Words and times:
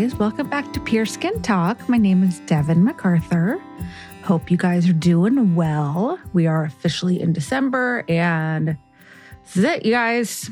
Guys. 0.00 0.14
Welcome 0.14 0.48
back 0.48 0.72
to 0.74 0.80
Pure 0.80 1.06
Skin 1.06 1.42
Talk. 1.42 1.88
My 1.88 1.96
name 1.96 2.22
is 2.22 2.38
Devin 2.40 2.84
MacArthur. 2.84 3.60
Hope 4.22 4.48
you 4.48 4.56
guys 4.56 4.88
are 4.88 4.92
doing 4.92 5.56
well. 5.56 6.20
We 6.32 6.46
are 6.46 6.64
officially 6.64 7.20
in 7.20 7.32
December, 7.32 8.04
and 8.08 8.78
this 9.42 9.56
is 9.56 9.64
it, 9.64 9.84
you 9.84 9.90
guys. 9.90 10.50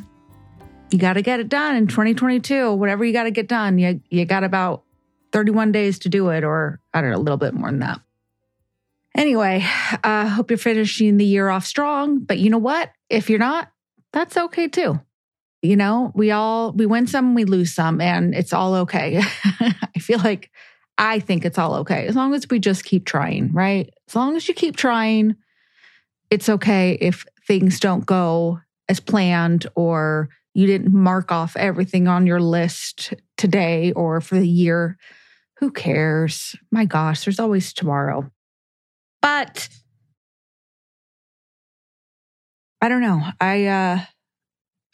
You 0.90 0.98
got 0.98 1.12
to 1.12 1.22
get 1.22 1.38
it 1.38 1.48
done 1.48 1.76
in 1.76 1.86
2022. 1.86 2.72
Whatever 2.72 3.04
you 3.04 3.12
got 3.12 3.24
to 3.24 3.30
get 3.30 3.46
done, 3.46 3.78
you, 3.78 4.00
you 4.10 4.24
got 4.24 4.42
about 4.42 4.82
31 5.30 5.70
days 5.70 6.00
to 6.00 6.08
do 6.08 6.30
it, 6.30 6.42
or 6.42 6.80
I 6.92 7.00
don't 7.00 7.10
know, 7.10 7.16
a 7.16 7.18
little 7.18 7.36
bit 7.36 7.54
more 7.54 7.70
than 7.70 7.78
that. 7.80 8.00
Anyway, 9.14 9.62
I 9.64 9.98
uh, 10.02 10.28
hope 10.28 10.50
you're 10.50 10.58
finishing 10.58 11.18
the 11.18 11.24
year 11.24 11.50
off 11.50 11.64
strong. 11.64 12.18
But 12.18 12.40
you 12.40 12.50
know 12.50 12.58
what? 12.58 12.90
If 13.08 13.30
you're 13.30 13.38
not, 13.38 13.70
that's 14.12 14.36
okay 14.36 14.66
too 14.66 15.00
you 15.66 15.76
know, 15.76 16.12
we 16.14 16.30
all 16.30 16.72
we 16.72 16.86
win 16.86 17.06
some, 17.06 17.34
we 17.34 17.44
lose 17.44 17.74
some, 17.74 18.00
and 18.00 18.34
it's 18.34 18.52
all 18.52 18.74
okay. 18.74 19.20
I 19.60 19.98
feel 19.98 20.18
like 20.18 20.50
I 20.98 21.18
think 21.18 21.44
it's 21.44 21.58
all 21.58 21.74
okay 21.76 22.06
as 22.06 22.16
long 22.16 22.34
as 22.34 22.48
we 22.48 22.58
just 22.58 22.84
keep 22.84 23.04
trying, 23.04 23.52
right? 23.52 23.92
As 24.08 24.16
long 24.16 24.36
as 24.36 24.48
you 24.48 24.54
keep 24.54 24.76
trying, 24.76 25.36
it's 26.30 26.48
okay 26.48 26.96
if 27.00 27.24
things 27.46 27.80
don't 27.80 28.06
go 28.06 28.60
as 28.88 29.00
planned 29.00 29.66
or 29.74 30.28
you 30.54 30.66
didn't 30.66 30.94
mark 30.94 31.30
off 31.30 31.56
everything 31.56 32.08
on 32.08 32.26
your 32.26 32.40
list 32.40 33.12
today 33.36 33.92
or 33.92 34.20
for 34.20 34.36
the 34.38 34.48
year. 34.48 34.96
Who 35.58 35.70
cares? 35.70 36.56
My 36.70 36.84
gosh, 36.84 37.24
there's 37.24 37.40
always 37.40 37.72
tomorrow. 37.72 38.30
But 39.22 39.68
I 42.80 42.88
don't 42.88 43.00
know. 43.00 43.22
I 43.40 43.66
uh 43.66 44.00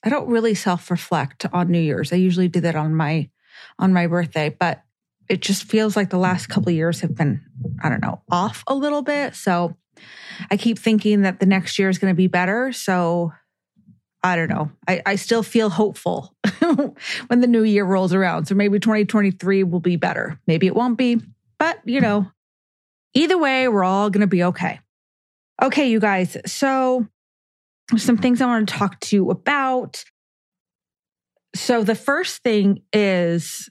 I 0.05 0.08
don't 0.08 0.28
really 0.28 0.55
self-reflect 0.55 1.47
on 1.53 1.70
New 1.70 1.81
Year's. 1.81 2.12
I 2.12 2.17
usually 2.17 2.48
do 2.48 2.61
that 2.61 2.77
on 2.77 2.95
my 2.95 3.31
on 3.78 3.92
my 3.92 4.06
birthday, 4.06 4.48
but 4.48 4.83
it 5.28 5.41
just 5.41 5.64
feels 5.64 5.97
like 5.97 6.11
the 6.11 6.19
last 6.19 6.48
couple 6.48 6.72
years 6.72 7.00
have 7.00 7.14
been 7.14 7.42
I 7.83 7.89
don't 7.89 8.03
know, 8.03 8.23
off 8.30 8.64
a 8.67 8.75
little 8.75 9.03
bit. 9.03 9.34
So 9.34 9.77
I 10.51 10.57
keep 10.57 10.79
thinking 10.79 11.23
that 11.23 11.41
the 11.41 11.46
next 11.46 11.79
year 11.79 11.89
is 11.89 11.98
going 11.98 12.12
to 12.12 12.17
be 12.17 12.27
better. 12.27 12.73
So 12.73 13.33
I 14.23 14.36
don't 14.36 14.48
know. 14.48 14.70
I, 14.86 15.02
I 15.05 15.17
still 15.17 15.42
feel 15.42 15.68
hopeful 15.68 16.35
when 17.27 17.41
the 17.41 17.46
new 17.46 17.64
year 17.64 17.85
rolls 17.85 18.14
around. 18.14 18.46
So 18.46 18.55
maybe 18.55 18.79
2023 18.79 19.64
will 19.64 19.80
be 19.80 19.96
better. 19.96 20.41
Maybe 20.46 20.67
it 20.67 20.74
won't 20.74 20.96
be, 20.96 21.20
but 21.58 21.80
you 21.85 22.01
know, 22.01 22.30
either 23.14 23.36
way, 23.36 23.68
we're 23.68 23.85
all 23.85 24.11
going 24.11 24.20
to 24.20 24.27
be 24.27 24.45
okay. 24.45 24.80
Okay, 25.61 25.91
you 25.91 26.01
guys. 26.01 26.36
So 26.46 27.07
some 27.96 28.16
things 28.16 28.40
I 28.40 28.46
want 28.46 28.68
to 28.68 28.74
talk 28.74 29.00
to 29.00 29.16
you 29.16 29.30
about. 29.30 30.04
So, 31.54 31.84
the 31.84 31.94
first 31.94 32.42
thing 32.42 32.82
is 32.92 33.68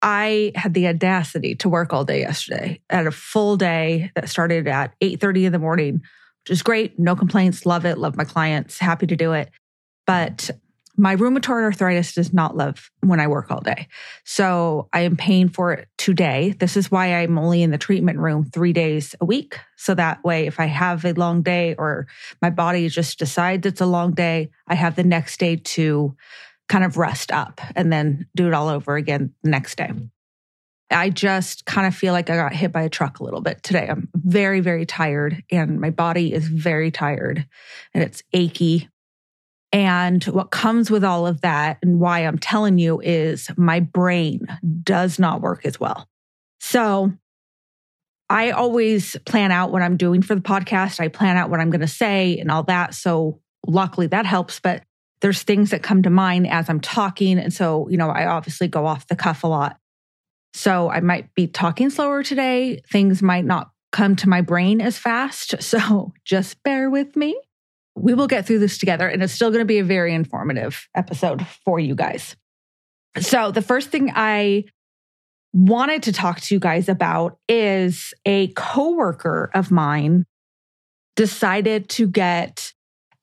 I 0.00 0.52
had 0.54 0.74
the 0.74 0.88
audacity 0.88 1.54
to 1.56 1.68
work 1.68 1.92
all 1.92 2.04
day 2.04 2.20
yesterday. 2.20 2.80
I 2.90 2.96
had 2.96 3.06
a 3.06 3.10
full 3.10 3.56
day 3.56 4.10
that 4.14 4.28
started 4.28 4.68
at 4.68 4.94
8:30 5.00 5.46
in 5.46 5.52
the 5.52 5.58
morning, 5.58 5.94
which 5.94 6.50
is 6.50 6.62
great. 6.62 6.98
No 6.98 7.16
complaints. 7.16 7.66
Love 7.66 7.84
it. 7.84 7.98
Love 7.98 8.16
my 8.16 8.24
clients. 8.24 8.78
Happy 8.78 9.06
to 9.06 9.16
do 9.16 9.32
it. 9.32 9.50
But 10.06 10.50
my 10.96 11.16
rheumatoid 11.16 11.62
arthritis 11.62 12.14
does 12.14 12.32
not 12.32 12.56
love 12.56 12.90
when 13.00 13.20
I 13.20 13.26
work 13.26 13.50
all 13.50 13.60
day. 13.60 13.88
So 14.24 14.88
I 14.92 15.00
am 15.00 15.16
paying 15.16 15.48
for 15.48 15.72
it 15.72 15.88
today. 15.98 16.54
This 16.58 16.76
is 16.76 16.90
why 16.90 17.14
I'm 17.14 17.38
only 17.38 17.62
in 17.62 17.70
the 17.70 17.78
treatment 17.78 18.18
room 18.18 18.44
three 18.44 18.72
days 18.72 19.14
a 19.20 19.24
week. 19.24 19.58
So 19.76 19.94
that 19.94 20.22
way, 20.22 20.46
if 20.46 20.60
I 20.60 20.66
have 20.66 21.04
a 21.04 21.12
long 21.12 21.42
day 21.42 21.74
or 21.76 22.06
my 22.40 22.50
body 22.50 22.88
just 22.88 23.18
decides 23.18 23.66
it's 23.66 23.80
a 23.80 23.86
long 23.86 24.12
day, 24.12 24.50
I 24.68 24.74
have 24.74 24.94
the 24.94 25.04
next 25.04 25.40
day 25.40 25.56
to 25.56 26.16
kind 26.68 26.84
of 26.84 26.96
rest 26.96 27.32
up 27.32 27.60
and 27.74 27.92
then 27.92 28.26
do 28.34 28.46
it 28.46 28.54
all 28.54 28.68
over 28.68 28.96
again 28.96 29.34
the 29.42 29.50
next 29.50 29.76
day. 29.76 29.90
I 30.90 31.10
just 31.10 31.64
kind 31.64 31.86
of 31.86 31.94
feel 31.94 32.12
like 32.12 32.30
I 32.30 32.36
got 32.36 32.52
hit 32.52 32.70
by 32.70 32.82
a 32.82 32.88
truck 32.88 33.18
a 33.18 33.24
little 33.24 33.40
bit 33.40 33.62
today. 33.62 33.88
I'm 33.90 34.08
very, 34.14 34.60
very 34.60 34.86
tired 34.86 35.42
and 35.50 35.80
my 35.80 35.90
body 35.90 36.32
is 36.32 36.46
very 36.46 36.90
tired 36.90 37.46
and 37.92 38.04
it's 38.04 38.22
achy 38.32 38.88
and 39.74 40.22
what 40.26 40.52
comes 40.52 40.88
with 40.88 41.02
all 41.02 41.26
of 41.26 41.40
that, 41.40 41.78
and 41.82 41.98
why 41.98 42.20
I'm 42.20 42.38
telling 42.38 42.78
you, 42.78 43.00
is 43.00 43.48
my 43.56 43.80
brain 43.80 44.46
does 44.84 45.18
not 45.18 45.40
work 45.40 45.66
as 45.66 45.80
well. 45.80 46.08
So 46.60 47.12
I 48.30 48.52
always 48.52 49.16
plan 49.26 49.50
out 49.50 49.72
what 49.72 49.82
I'm 49.82 49.96
doing 49.96 50.22
for 50.22 50.36
the 50.36 50.40
podcast. 50.40 51.00
I 51.00 51.08
plan 51.08 51.36
out 51.36 51.50
what 51.50 51.58
I'm 51.58 51.70
going 51.70 51.80
to 51.80 51.88
say 51.88 52.38
and 52.38 52.52
all 52.52 52.62
that. 52.62 52.94
So 52.94 53.40
luckily 53.66 54.06
that 54.06 54.26
helps. 54.26 54.60
But 54.60 54.84
there's 55.20 55.42
things 55.42 55.70
that 55.70 55.82
come 55.82 56.04
to 56.04 56.10
mind 56.10 56.46
as 56.46 56.70
I'm 56.70 56.80
talking. 56.80 57.40
And 57.40 57.52
so, 57.52 57.88
you 57.88 57.96
know, 57.96 58.10
I 58.10 58.26
obviously 58.26 58.68
go 58.68 58.86
off 58.86 59.08
the 59.08 59.16
cuff 59.16 59.42
a 59.42 59.48
lot. 59.48 59.76
So 60.52 60.88
I 60.88 61.00
might 61.00 61.34
be 61.34 61.48
talking 61.48 61.90
slower 61.90 62.22
today. 62.22 62.80
Things 62.92 63.22
might 63.22 63.44
not 63.44 63.70
come 63.90 64.14
to 64.16 64.28
my 64.28 64.40
brain 64.40 64.80
as 64.80 64.98
fast. 64.98 65.56
So 65.60 66.12
just 66.24 66.62
bear 66.62 66.88
with 66.90 67.16
me 67.16 67.36
we 67.96 68.14
will 68.14 68.26
get 68.26 68.46
through 68.46 68.58
this 68.58 68.78
together 68.78 69.08
and 69.08 69.22
it's 69.22 69.32
still 69.32 69.50
going 69.50 69.60
to 69.60 69.66
be 69.66 69.78
a 69.78 69.84
very 69.84 70.14
informative 70.14 70.88
episode 70.94 71.46
for 71.64 71.78
you 71.78 71.94
guys. 71.94 72.36
So, 73.18 73.52
the 73.52 73.62
first 73.62 73.90
thing 73.90 74.10
I 74.14 74.64
wanted 75.52 76.02
to 76.04 76.12
talk 76.12 76.40
to 76.40 76.54
you 76.54 76.58
guys 76.58 76.88
about 76.88 77.38
is 77.48 78.12
a 78.26 78.48
coworker 78.48 79.50
of 79.54 79.70
mine 79.70 80.24
decided 81.14 81.88
to 81.90 82.08
get 82.08 82.72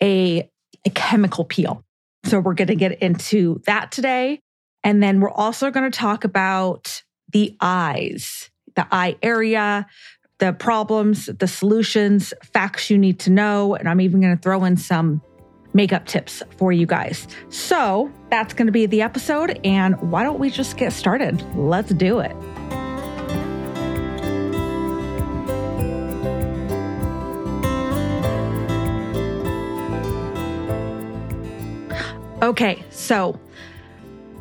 a, 0.01 0.49
a 0.85 0.89
chemical 0.91 1.43
peel. 1.43 1.83
So, 2.25 2.39
we're 2.39 2.53
going 2.53 2.69
to 2.69 2.75
get 2.75 3.01
into 3.01 3.61
that 3.65 3.91
today. 3.91 4.39
And 4.83 5.03
then 5.03 5.19
we're 5.19 5.29
also 5.29 5.71
going 5.71 5.91
to 5.91 5.95
talk 5.95 6.23
about 6.23 7.03
the 7.33 7.55
eyes, 7.59 8.49
the 8.75 8.87
eye 8.91 9.17
area, 9.21 9.87
the 10.41 10.51
problems, 10.53 11.27
the 11.27 11.47
solutions, 11.47 12.33
facts 12.41 12.89
you 12.89 12.97
need 12.97 13.19
to 13.19 13.29
know. 13.29 13.75
And 13.75 13.87
I'm 13.87 14.01
even 14.01 14.21
going 14.21 14.35
to 14.35 14.41
throw 14.41 14.63
in 14.63 14.75
some 14.75 15.21
makeup 15.73 16.07
tips 16.07 16.41
for 16.57 16.71
you 16.71 16.87
guys. 16.87 17.27
So 17.49 18.11
that's 18.31 18.55
going 18.55 18.65
to 18.65 18.71
be 18.71 18.87
the 18.87 19.03
episode. 19.03 19.59
And 19.63 19.95
why 20.11 20.23
don't 20.23 20.39
we 20.39 20.49
just 20.49 20.77
get 20.77 20.93
started? 20.93 21.39
Let's 21.55 21.93
do 21.93 22.19
it. 22.19 22.35
Okay, 32.41 32.83
so 32.89 33.39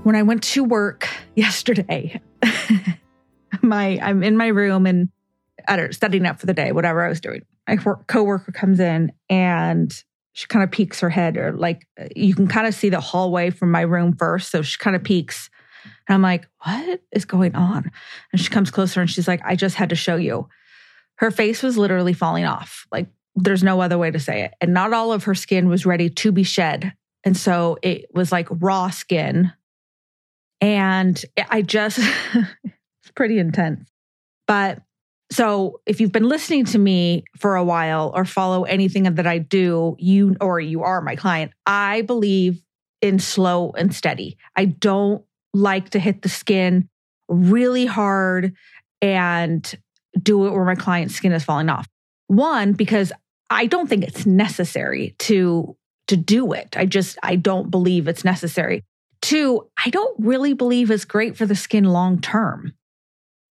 when 0.04 0.16
I 0.16 0.22
went 0.22 0.42
to 0.44 0.64
work 0.64 1.06
yesterday, 1.36 2.22
my 3.60 3.98
I'm 4.00 4.22
in 4.22 4.38
my 4.38 4.46
room 4.46 4.86
and 4.86 5.10
I 5.68 5.76
don't 5.76 5.86
know, 5.86 5.92
studying 5.92 6.26
up 6.26 6.40
for 6.40 6.46
the 6.46 6.54
day, 6.54 6.72
whatever 6.72 7.04
I 7.04 7.08
was 7.08 7.20
doing. 7.20 7.42
My 7.68 7.76
coworker 7.76 8.52
comes 8.52 8.80
in 8.80 9.12
and 9.28 9.92
she 10.32 10.46
kind 10.46 10.62
of 10.62 10.70
peeks 10.70 11.00
her 11.00 11.10
head, 11.10 11.36
or 11.36 11.52
like 11.52 11.86
you 12.14 12.34
can 12.34 12.46
kind 12.46 12.66
of 12.66 12.74
see 12.74 12.88
the 12.88 13.00
hallway 13.00 13.50
from 13.50 13.70
my 13.70 13.82
room 13.82 14.16
first. 14.16 14.50
So 14.50 14.62
she 14.62 14.78
kind 14.78 14.96
of 14.96 15.02
peeks. 15.02 15.50
And 16.08 16.14
I'm 16.14 16.22
like, 16.22 16.48
what 16.64 17.00
is 17.12 17.24
going 17.24 17.54
on? 17.54 17.90
And 18.32 18.40
she 18.40 18.48
comes 18.48 18.70
closer 18.70 19.00
and 19.00 19.10
she's 19.10 19.28
like, 19.28 19.40
I 19.44 19.56
just 19.56 19.76
had 19.76 19.90
to 19.90 19.96
show 19.96 20.16
you. 20.16 20.48
Her 21.16 21.30
face 21.30 21.62
was 21.62 21.76
literally 21.76 22.12
falling 22.12 22.44
off. 22.44 22.86
Like, 22.92 23.08
there's 23.34 23.62
no 23.62 23.80
other 23.80 23.98
way 23.98 24.10
to 24.10 24.18
say 24.18 24.42
it. 24.42 24.54
And 24.60 24.74
not 24.74 24.92
all 24.92 25.12
of 25.12 25.24
her 25.24 25.34
skin 25.34 25.68
was 25.68 25.86
ready 25.86 26.10
to 26.10 26.32
be 26.32 26.42
shed. 26.42 26.92
And 27.24 27.36
so 27.36 27.78
it 27.82 28.06
was 28.14 28.32
like 28.32 28.48
raw 28.50 28.90
skin. 28.90 29.52
And 30.60 31.22
I 31.48 31.62
just, 31.62 31.98
it's 32.34 33.10
pretty 33.14 33.38
intense. 33.38 33.88
But 34.46 34.82
so 35.32 35.80
if 35.86 36.00
you've 36.00 36.12
been 36.12 36.28
listening 36.28 36.64
to 36.66 36.78
me 36.78 37.24
for 37.38 37.54
a 37.54 37.64
while 37.64 38.10
or 38.14 38.24
follow 38.24 38.64
anything 38.64 39.04
that 39.04 39.26
I 39.26 39.38
do, 39.38 39.96
you 39.98 40.36
or 40.40 40.60
you 40.60 40.82
are 40.82 41.00
my 41.00 41.14
client, 41.14 41.52
I 41.66 42.02
believe 42.02 42.60
in 43.00 43.18
slow 43.18 43.70
and 43.70 43.94
steady. 43.94 44.36
I 44.56 44.64
don't 44.64 45.24
like 45.54 45.90
to 45.90 45.98
hit 45.98 46.22
the 46.22 46.28
skin 46.28 46.88
really 47.28 47.86
hard 47.86 48.54
and 49.00 49.78
do 50.20 50.46
it 50.46 50.52
where 50.52 50.64
my 50.64 50.74
client's 50.74 51.14
skin 51.14 51.32
is 51.32 51.44
falling 51.44 51.68
off. 51.68 51.86
One, 52.26 52.72
because 52.72 53.12
I 53.48 53.66
don't 53.66 53.88
think 53.88 54.04
it's 54.04 54.26
necessary 54.26 55.14
to 55.20 55.76
to 56.08 56.16
do 56.16 56.52
it. 56.52 56.76
I 56.76 56.86
just 56.86 57.18
I 57.22 57.36
don't 57.36 57.70
believe 57.70 58.08
it's 58.08 58.24
necessary. 58.24 58.84
Two, 59.22 59.68
I 59.84 59.90
don't 59.90 60.18
really 60.18 60.54
believe 60.54 60.90
it's 60.90 61.04
great 61.04 61.36
for 61.36 61.46
the 61.46 61.54
skin 61.54 61.84
long 61.84 62.20
term. 62.20 62.72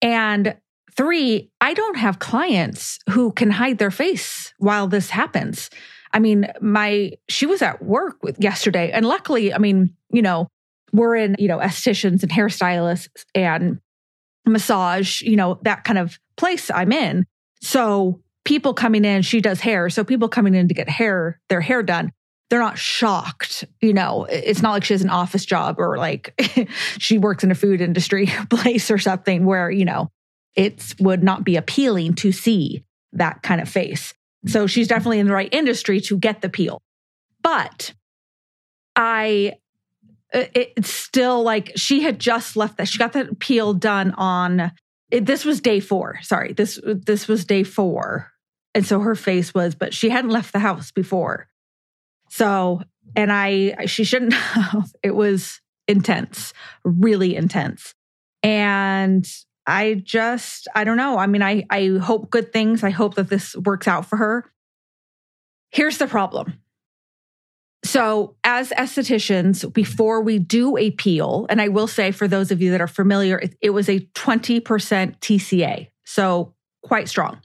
And 0.01 0.55
three, 0.95 1.49
I 1.61 1.73
don't 1.73 1.97
have 1.97 2.19
clients 2.19 2.99
who 3.09 3.31
can 3.31 3.51
hide 3.51 3.77
their 3.77 3.91
face 3.91 4.53
while 4.57 4.87
this 4.87 5.09
happens. 5.09 5.69
I 6.13 6.19
mean, 6.19 6.47
my 6.61 7.13
she 7.27 7.45
was 7.45 7.61
at 7.61 7.83
work 7.83 8.23
with 8.23 8.41
yesterday 8.41 8.91
and 8.91 9.05
luckily, 9.05 9.53
I 9.53 9.57
mean, 9.57 9.95
you 10.11 10.21
know, 10.21 10.47
we're 10.91 11.15
in, 11.15 11.35
you 11.39 11.47
know, 11.47 11.59
estheticians 11.59 12.23
and 12.23 12.31
hairstylists 12.31 13.25
and 13.35 13.79
massage, 14.45 15.21
you 15.21 15.35
know, 15.35 15.59
that 15.63 15.83
kind 15.83 15.99
of 15.99 16.17
place 16.35 16.71
I'm 16.71 16.91
in. 16.91 17.25
So 17.61 18.21
people 18.45 18.73
coming 18.73 19.05
in, 19.05 19.21
she 19.21 19.41
does 19.41 19.59
hair. 19.59 19.89
So 19.89 20.03
people 20.03 20.29
coming 20.29 20.55
in 20.55 20.67
to 20.67 20.73
get 20.73 20.89
hair, 20.89 21.39
their 21.49 21.61
hair 21.61 21.83
done, 21.83 22.11
they're 22.49 22.59
not 22.59 22.79
shocked. 22.79 23.65
You 23.81 23.93
know, 23.93 24.25
it's 24.25 24.61
not 24.61 24.71
like 24.71 24.83
she 24.83 24.93
has 24.93 25.03
an 25.03 25.09
office 25.09 25.45
job 25.45 25.75
or 25.77 25.97
like 25.97 26.33
she 26.97 27.17
works 27.19 27.43
in 27.43 27.51
a 27.51 27.55
food 27.55 27.81
industry 27.81 28.27
place 28.49 28.89
or 28.89 28.97
something 28.97 29.45
where, 29.45 29.69
you 29.69 29.85
know, 29.85 30.09
it 30.55 30.95
would 30.99 31.23
not 31.23 31.43
be 31.43 31.55
appealing 31.55 32.13
to 32.15 32.31
see 32.31 32.83
that 33.13 33.41
kind 33.41 33.61
of 33.61 33.69
face. 33.69 34.13
So 34.45 34.67
she's 34.67 34.87
definitely 34.87 35.19
in 35.19 35.27
the 35.27 35.33
right 35.33 35.53
industry 35.53 35.99
to 36.01 36.17
get 36.17 36.41
the 36.41 36.49
peel. 36.49 36.81
But 37.41 37.93
I, 38.95 39.57
it's 40.31 40.91
still 40.93 41.43
like 41.43 41.71
she 41.75 42.01
had 42.01 42.19
just 42.19 42.55
left 42.55 42.77
that. 42.77 42.87
She 42.87 42.97
got 42.97 43.13
the 43.13 43.35
peel 43.39 43.73
done 43.73 44.11
on, 44.11 44.71
it, 45.11 45.25
this 45.25 45.45
was 45.45 45.61
day 45.61 45.79
four. 45.79 46.19
Sorry. 46.21 46.53
This, 46.53 46.79
this 46.83 47.27
was 47.27 47.45
day 47.45 47.63
four. 47.63 48.31
And 48.75 48.85
so 48.85 48.99
her 48.99 49.15
face 49.15 49.53
was, 49.53 49.75
but 49.75 49.93
she 49.93 50.09
hadn't 50.09 50.31
left 50.31 50.53
the 50.53 50.59
house 50.59 50.91
before. 50.91 51.47
So, 52.29 52.81
and 53.15 53.31
I, 53.31 53.85
she 53.87 54.03
shouldn't 54.03 54.33
have. 54.33 54.91
It 55.03 55.15
was 55.15 55.59
intense, 55.87 56.53
really 56.83 57.35
intense. 57.35 57.95
And 58.43 59.27
I 59.69 59.95
just, 59.95 60.67
I 60.75 60.83
don't 60.83 60.97
know. 60.97 61.17
I 61.17 61.27
mean, 61.27 61.43
I, 61.43 61.65
I 61.69 61.97
hope 62.01 62.29
good 62.29 62.51
things. 62.51 62.83
I 62.83 62.89
hope 62.89 63.15
that 63.15 63.29
this 63.29 63.55
works 63.55 63.87
out 63.87 64.05
for 64.05 64.17
her. 64.17 64.51
Here's 65.71 65.97
the 65.97 66.07
problem. 66.07 66.59
So, 67.85 68.35
as 68.43 68.71
estheticians, 68.71 69.71
before 69.73 70.21
we 70.21 70.37
do 70.37 70.75
a 70.75 70.91
peel, 70.91 71.45
and 71.49 71.61
I 71.61 71.69
will 71.69 71.87
say 71.87 72.11
for 72.11 72.27
those 72.27 72.51
of 72.51 72.61
you 72.61 72.71
that 72.71 72.81
are 72.81 72.87
familiar, 72.87 73.39
it, 73.39 73.55
it 73.61 73.69
was 73.69 73.87
a 73.87 74.01
20% 74.01 74.61
TCA. 74.63 75.87
So, 76.03 76.53
quite 76.83 77.07
strong. 77.07 77.39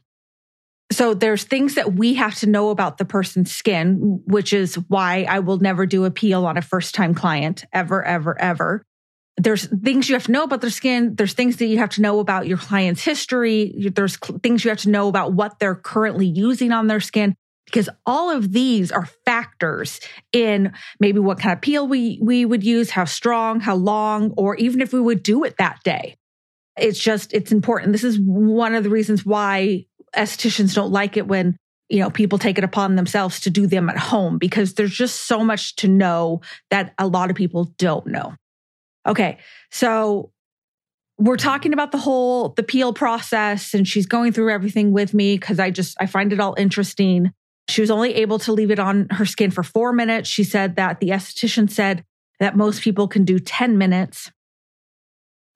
So 0.93 1.15
there's 1.15 1.45
things 1.45 1.75
that 1.75 1.95
we 1.95 2.15
have 2.15 2.37
to 2.37 2.49
know 2.49 2.71
about 2.71 2.99
the 2.99 3.05
person's 3.05 3.51
skin, 3.51 4.23
which 4.27 4.53
is 4.53 4.77
why 4.89 5.27
I 5.29 5.41
will 5.41 5.59
never 5.59 5.87
do 5.87 6.05
a 6.05 6.11
peel 6.11 6.47
on 6.47 6.57
a 6.57 6.63
first 6.63 6.95
time 6.95 7.15
client 7.15 7.65
ever, 7.73 8.05
ever, 8.05 8.41
ever. 8.41 8.85
There's 9.37 9.67
things 9.67 10.09
you 10.09 10.15
have 10.15 10.25
to 10.25 10.33
know 10.33 10.45
about 10.45 10.61
their 10.61 10.71
skin. 10.71 11.17
There's 11.17 11.33
things 11.33 11.57
that 11.57 11.67
you 11.67 11.79
have 11.79 11.91
to 11.91 12.03
know 12.03 12.21
about 12.21 12.47
your 12.47 12.59
client's 12.59 13.03
history. 13.03 13.91
There's 13.95 14.17
things 14.17 14.65
you 14.65 14.69
have 14.71 14.79
to 14.81 14.91
know 14.91 15.09
about 15.09 15.33
what 15.33 15.59
they're 15.59 15.75
currently 15.75 16.27
using 16.27 16.71
on 16.71 16.87
their 16.87 17.01
skin 17.01 17.35
because 17.67 17.89
all 18.07 18.31
of 18.31 18.53
these 18.53 18.93
are 18.93 19.07
factors 19.25 20.01
in 20.33 20.73
maybe 21.01 21.19
what 21.19 21.41
kind 21.41 21.53
of 21.53 21.61
peel 21.61 21.89
we, 21.89 22.19
we 22.23 22.45
would 22.45 22.63
use, 22.63 22.91
how 22.91 23.05
strong, 23.05 23.61
how 23.61 23.75
long, 23.75 24.33
or 24.37 24.55
even 24.57 24.81
if 24.81 24.93
we 24.93 25.01
would 25.01 25.23
do 25.23 25.45
it 25.45 25.57
that 25.59 25.83
day. 25.83 26.17
It's 26.77 26.99
just, 26.99 27.33
it's 27.33 27.53
important. 27.53 27.93
This 27.93 28.05
is 28.05 28.19
one 28.21 28.75
of 28.75 28.85
the 28.85 28.91
reasons 28.91 29.25
why 29.25 29.87
estheticians 30.15 30.75
don't 30.75 30.93
like 30.93 31.17
it 31.17 31.27
when 31.27 31.57
you 31.89 32.01
know 32.01 32.11
people 32.11 32.39
take 32.39 32.57
it 32.57 32.65
upon 32.65 32.97
themselves 32.97 33.41
to 33.41 33.51
do 33.51 33.67
them 33.67 33.91
at 33.91 33.99
home 33.99 34.39
because 34.39 34.75
there's 34.75 34.95
just 34.95 35.27
so 35.27 35.45
much 35.45 35.77
to 35.77 35.89
know 35.89 36.41
that 36.71 36.95
a 36.99 37.07
lot 37.07 37.31
of 37.31 37.37
people 37.37 37.75
don't 37.79 38.07
know 38.07 38.35
okay 39.07 39.39
so 39.71 40.31
we're 41.19 41.37
talking 41.37 41.73
about 41.73 41.93
the 41.93 41.99
whole 41.99 42.51
the 42.51 42.63
peel 42.63 42.93
process 42.93 43.75
and 43.75 43.87
she's 43.87 44.07
going 44.07 44.33
through 44.33 44.51
everything 44.51 44.93
with 44.93 45.15
me 45.15 45.37
because 45.37 45.59
i 45.61 45.71
just 45.71 45.97
i 46.01 46.07
find 46.07 46.33
it 46.33 46.41
all 46.41 46.55
interesting. 46.59 47.33
She 47.69 47.81
was 47.81 47.91
only 47.91 48.15
able 48.15 48.39
to 48.41 48.53
leave 48.53 48.71
it 48.71 48.79
on 48.79 49.09
her 49.11 49.25
skin 49.25 49.51
for 49.51 49.63
four 49.63 49.93
minutes. 49.93 50.29
She 50.29 50.45
said 50.45 50.77
that 50.77 51.01
the 51.01 51.09
esthetician 51.09 51.71
said 51.71 52.05
that 52.41 52.57
most 52.57 52.83
people 52.83 53.09
can 53.09 53.25
do 53.25 53.39
10 53.39 53.79
minutes. 53.79 54.31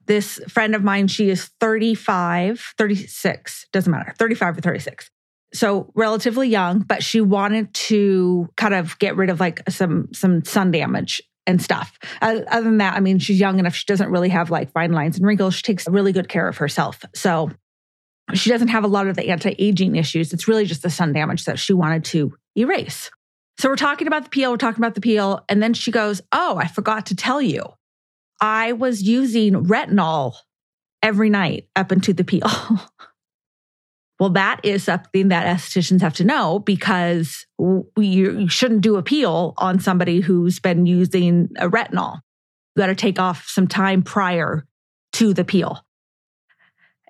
This 0.06 0.40
friend 0.48 0.74
of 0.74 0.82
mine, 0.82 1.08
she 1.08 1.28
is 1.28 1.50
35, 1.60 2.72
36, 2.78 3.66
doesn't 3.72 3.90
matter, 3.90 4.14
35 4.18 4.58
or 4.58 4.60
36. 4.62 5.10
So 5.52 5.92
relatively 5.94 6.48
young, 6.48 6.80
but 6.80 7.02
she 7.02 7.20
wanted 7.20 7.72
to 7.74 8.48
kind 8.56 8.74
of 8.74 8.98
get 8.98 9.16
rid 9.16 9.28
of 9.28 9.40
like 9.40 9.62
some 9.68 10.08
some 10.12 10.44
sun 10.44 10.70
damage 10.70 11.22
and 11.48 11.60
stuff. 11.60 11.98
Other 12.20 12.62
than 12.62 12.78
that, 12.78 12.94
I 12.94 13.00
mean, 13.00 13.18
she's 13.18 13.40
young 13.40 13.58
enough. 13.58 13.74
She 13.74 13.86
doesn't 13.86 14.10
really 14.10 14.28
have 14.28 14.50
like 14.50 14.70
fine 14.70 14.92
lines 14.92 15.16
and 15.16 15.26
wrinkles. 15.26 15.54
She 15.54 15.62
takes 15.62 15.88
really 15.88 16.12
good 16.12 16.28
care 16.28 16.46
of 16.46 16.58
herself. 16.58 17.02
So 17.14 17.50
she 18.34 18.50
doesn't 18.50 18.68
have 18.68 18.84
a 18.84 18.88
lot 18.88 19.08
of 19.08 19.16
the 19.16 19.30
anti-aging 19.30 19.96
issues. 19.96 20.34
It's 20.34 20.46
really 20.46 20.66
just 20.66 20.82
the 20.82 20.90
sun 20.90 21.14
damage 21.14 21.46
that 21.46 21.58
she 21.58 21.72
wanted 21.72 22.04
to 22.06 22.36
erase. 22.56 23.10
So 23.58 23.70
we're 23.70 23.76
talking 23.76 24.06
about 24.06 24.24
the 24.24 24.30
peel, 24.30 24.50
we're 24.50 24.58
talking 24.58 24.80
about 24.80 24.94
the 24.94 25.00
peel. 25.00 25.42
And 25.48 25.62
then 25.62 25.72
she 25.72 25.90
goes, 25.90 26.20
Oh, 26.30 26.58
I 26.58 26.68
forgot 26.68 27.06
to 27.06 27.16
tell 27.16 27.40
you. 27.40 27.64
I 28.40 28.72
was 28.72 29.02
using 29.02 29.64
retinol 29.64 30.34
every 31.02 31.30
night 31.30 31.68
up 31.74 31.90
into 31.90 32.12
the 32.12 32.24
peel. 32.24 32.42
well, 34.18 34.30
that 34.30 34.60
is 34.64 34.84
something 34.84 35.28
that 35.28 35.46
estheticians 35.46 36.00
have 36.00 36.14
to 36.14 36.24
know 36.24 36.58
because 36.58 37.46
you 37.96 38.48
shouldn't 38.48 38.80
do 38.80 38.96
a 38.96 39.02
peel 39.02 39.54
on 39.56 39.78
somebody 39.78 40.20
who's 40.20 40.58
been 40.58 40.86
using 40.86 41.50
a 41.56 41.68
retinol. 41.68 42.14
You 42.74 42.82
got 42.82 42.86
to 42.88 42.94
take 42.96 43.20
off 43.20 43.46
some 43.46 43.68
time 43.68 44.02
prior 44.02 44.66
to 45.14 45.32
the 45.32 45.44
peel. 45.44 45.80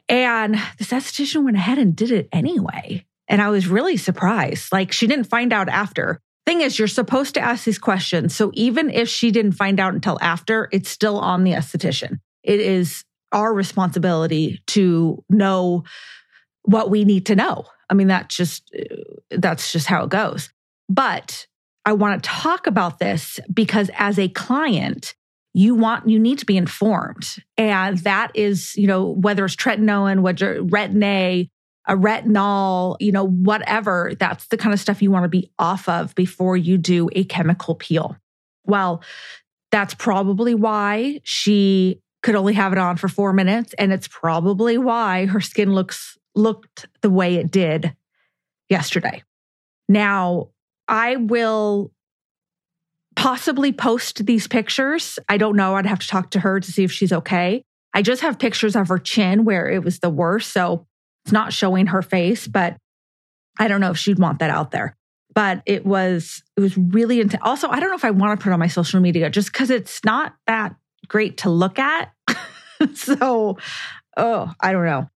And 0.08 0.54
this 0.78 0.90
esthetician 0.90 1.44
went 1.44 1.56
ahead 1.56 1.78
and 1.78 1.96
did 1.96 2.10
it 2.10 2.28
anyway. 2.32 3.06
And 3.26 3.42
I 3.42 3.50
was 3.50 3.68
really 3.68 3.96
surprised. 3.96 4.72
Like 4.72 4.92
she 4.92 5.06
didn't 5.06 5.24
find 5.24 5.52
out 5.52 5.68
after. 5.68 6.20
Thing 6.46 6.62
is, 6.62 6.78
you're 6.78 6.88
supposed 6.88 7.34
to 7.34 7.40
ask 7.40 7.64
these 7.64 7.78
questions. 7.78 8.34
So 8.34 8.50
even 8.54 8.88
if 8.88 9.08
she 9.08 9.30
didn't 9.30 9.52
find 9.52 9.78
out 9.78 9.92
until 9.92 10.18
after, 10.22 10.68
it's 10.72 10.88
still 10.88 11.18
on 11.18 11.44
the 11.44 11.52
esthetician. 11.52 12.20
It 12.42 12.60
is 12.60 13.04
our 13.32 13.52
responsibility 13.52 14.62
to 14.68 15.22
know 15.28 15.84
what 16.68 16.90
we 16.90 17.04
need 17.04 17.26
to 17.26 17.36
know. 17.36 17.64
I 17.90 17.94
mean, 17.94 18.08
that's 18.08 18.36
just, 18.36 18.74
that's 19.30 19.72
just 19.72 19.86
how 19.86 20.04
it 20.04 20.10
goes. 20.10 20.50
But 20.88 21.46
I 21.84 21.92
want 21.92 22.22
to 22.22 22.28
talk 22.28 22.66
about 22.66 22.98
this 22.98 23.40
because 23.52 23.90
as 23.96 24.18
a 24.18 24.28
client, 24.28 25.14
you 25.54 25.74
want 25.74 26.08
you 26.08 26.18
need 26.18 26.38
to 26.38 26.46
be 26.46 26.58
informed 26.58 27.42
and 27.56 27.98
that 27.98 28.30
is 28.34 28.76
you 28.76 28.86
know 28.86 29.14
whether 29.14 29.44
it's 29.46 29.56
tretinoin 29.56 30.20
whether 30.20 30.62
retin-a 30.62 31.50
a 31.88 31.96
retinol, 31.96 32.96
you 33.00 33.10
know, 33.10 33.26
whatever. 33.26 34.12
That's 34.18 34.46
the 34.48 34.58
kind 34.58 34.74
of 34.74 34.78
stuff 34.78 35.02
you 35.02 35.10
want 35.10 35.24
to 35.24 35.28
be 35.28 35.50
off 35.58 35.88
of 35.88 36.14
before 36.14 36.56
you 36.56 36.76
do 36.76 37.08
a 37.12 37.24
chemical 37.24 37.74
peel. 37.74 38.16
Well, 38.64 39.02
that's 39.72 39.94
probably 39.94 40.54
why 40.54 41.20
she 41.24 42.02
could 42.22 42.34
only 42.34 42.52
have 42.52 42.72
it 42.72 42.78
on 42.78 42.98
for 42.98 43.08
four 43.08 43.32
minutes. 43.32 43.74
And 43.78 43.92
it's 43.92 44.08
probably 44.08 44.76
why 44.76 45.26
her 45.26 45.40
skin 45.40 45.72
looks 45.72 46.18
looked 46.38 46.86
the 47.02 47.10
way 47.10 47.34
it 47.36 47.50
did 47.50 47.94
yesterday. 48.68 49.22
Now, 49.88 50.48
I 50.86 51.16
will 51.16 51.92
possibly 53.16 53.72
post 53.72 54.24
these 54.26 54.46
pictures. 54.46 55.18
I 55.28 55.38
don't 55.38 55.56
know. 55.56 55.74
I'd 55.74 55.86
have 55.86 55.98
to 55.98 56.08
talk 56.08 56.30
to 56.30 56.40
her 56.40 56.60
to 56.60 56.72
see 56.72 56.84
if 56.84 56.92
she's 56.92 57.12
okay. 57.12 57.64
I 57.92 58.02
just 58.02 58.22
have 58.22 58.38
pictures 58.38 58.76
of 58.76 58.88
her 58.88 58.98
chin 58.98 59.44
where 59.44 59.68
it 59.68 59.82
was 59.82 59.98
the 59.98 60.10
worst. 60.10 60.52
So 60.52 60.86
it's 61.24 61.32
not 61.32 61.52
showing 61.52 61.88
her 61.88 62.02
face, 62.02 62.46
but 62.46 62.76
I 63.58 63.66
don't 63.66 63.80
know 63.80 63.90
if 63.90 63.98
she'd 63.98 64.18
want 64.18 64.38
that 64.38 64.50
out 64.50 64.70
there. 64.70 64.96
But 65.34 65.62
it 65.66 65.84
was 65.84 66.42
it 66.56 66.60
was 66.60 66.76
really 66.76 67.20
intense. 67.20 67.42
Also, 67.44 67.68
I 67.68 67.80
don't 67.80 67.90
know 67.90 67.96
if 67.96 68.04
I 68.04 68.10
want 68.10 68.38
to 68.38 68.42
put 68.42 68.52
on 68.52 68.58
my 68.58 68.66
social 68.66 69.00
media 69.00 69.30
just 69.30 69.52
because 69.52 69.70
it's 69.70 70.02
not 70.04 70.34
that 70.46 70.74
great 71.06 71.38
to 71.38 71.50
look 71.50 71.78
at. 71.78 72.12
so, 72.94 73.58
oh, 74.16 74.52
I 74.60 74.72
don't 74.72 74.86
know. 74.86 75.08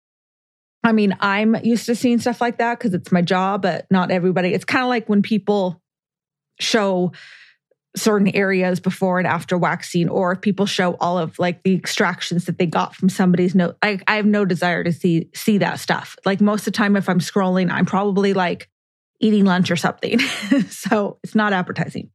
I 0.83 0.91
mean, 0.93 1.15
I'm 1.19 1.55
used 1.63 1.85
to 1.85 1.95
seeing 1.95 2.19
stuff 2.19 2.41
like 2.41 2.57
that 2.57 2.79
because 2.79 2.93
it's 2.93 3.11
my 3.11 3.21
job, 3.21 3.61
but 3.61 3.85
not 3.91 4.09
everybody. 4.11 4.53
It's 4.53 4.65
kind 4.65 4.83
of 4.83 4.89
like 4.89 5.07
when 5.07 5.21
people 5.21 5.81
show 6.59 7.11
certain 7.95 8.29
areas 8.29 8.79
before 8.79 9.19
and 9.19 9.27
after 9.27 9.57
waxing, 9.57 10.09
or 10.09 10.31
if 10.31 10.41
people 10.41 10.65
show 10.65 10.95
all 10.95 11.17
of 11.17 11.37
like 11.39 11.63
the 11.63 11.75
extractions 11.75 12.45
that 12.45 12.57
they 12.57 12.65
got 12.65 12.95
from 12.95 13.09
somebody's 13.09 13.53
note. 13.53 13.77
I, 13.81 13.99
I 14.07 14.15
have 14.15 14.25
no 14.25 14.45
desire 14.45 14.83
to 14.83 14.93
see 14.93 15.29
see 15.35 15.57
that 15.59 15.79
stuff. 15.79 16.15
Like 16.25 16.41
most 16.41 16.61
of 16.61 16.65
the 16.65 16.71
time, 16.71 16.95
if 16.95 17.09
I'm 17.09 17.19
scrolling, 17.19 17.69
I'm 17.71 17.85
probably 17.85 18.33
like 18.33 18.69
eating 19.19 19.45
lunch 19.45 19.69
or 19.71 19.75
something. 19.75 20.19
so 20.69 21.19
it's 21.23 21.35
not 21.35 21.53
appetizing. 21.53 22.09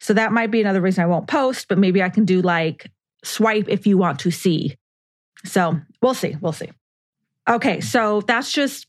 So 0.00 0.14
that 0.14 0.32
might 0.32 0.50
be 0.50 0.60
another 0.60 0.80
reason 0.80 1.04
I 1.04 1.06
won't 1.06 1.26
post, 1.26 1.68
but 1.68 1.78
maybe 1.78 2.02
I 2.02 2.08
can 2.08 2.24
do 2.24 2.42
like 2.42 2.90
swipe 3.22 3.68
if 3.68 3.86
you 3.86 3.98
want 3.98 4.20
to 4.20 4.30
see. 4.30 4.76
So 5.44 5.80
we'll 6.02 6.14
see. 6.14 6.36
We'll 6.40 6.52
see. 6.52 6.70
Okay. 7.50 7.80
So 7.80 8.20
that's 8.20 8.52
just, 8.52 8.86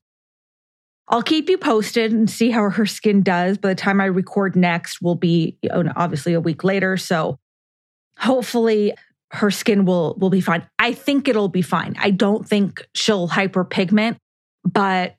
I'll 1.07 1.23
keep 1.23 1.49
you 1.49 1.57
posted 1.57 2.11
and 2.11 2.29
see 2.29 2.51
how 2.51 2.69
her 2.69 2.85
skin 2.85 3.23
does. 3.23 3.57
By 3.57 3.69
the 3.69 3.75
time 3.75 3.99
I 3.99 4.05
record 4.05 4.55
next, 4.55 5.01
will 5.01 5.15
be 5.15 5.57
obviously 5.95 6.33
a 6.33 6.39
week 6.39 6.63
later. 6.63 6.95
So 6.95 7.39
hopefully 8.17 8.93
her 9.31 9.49
skin 9.49 9.85
will 9.85 10.15
will 10.19 10.29
be 10.29 10.41
fine. 10.41 10.67
I 10.77 10.93
think 10.93 11.27
it'll 11.27 11.47
be 11.47 11.61
fine. 11.61 11.95
I 11.97 12.11
don't 12.11 12.47
think 12.47 12.85
she'll 12.93 13.29
hyperpigment, 13.29 14.17
but 14.63 15.15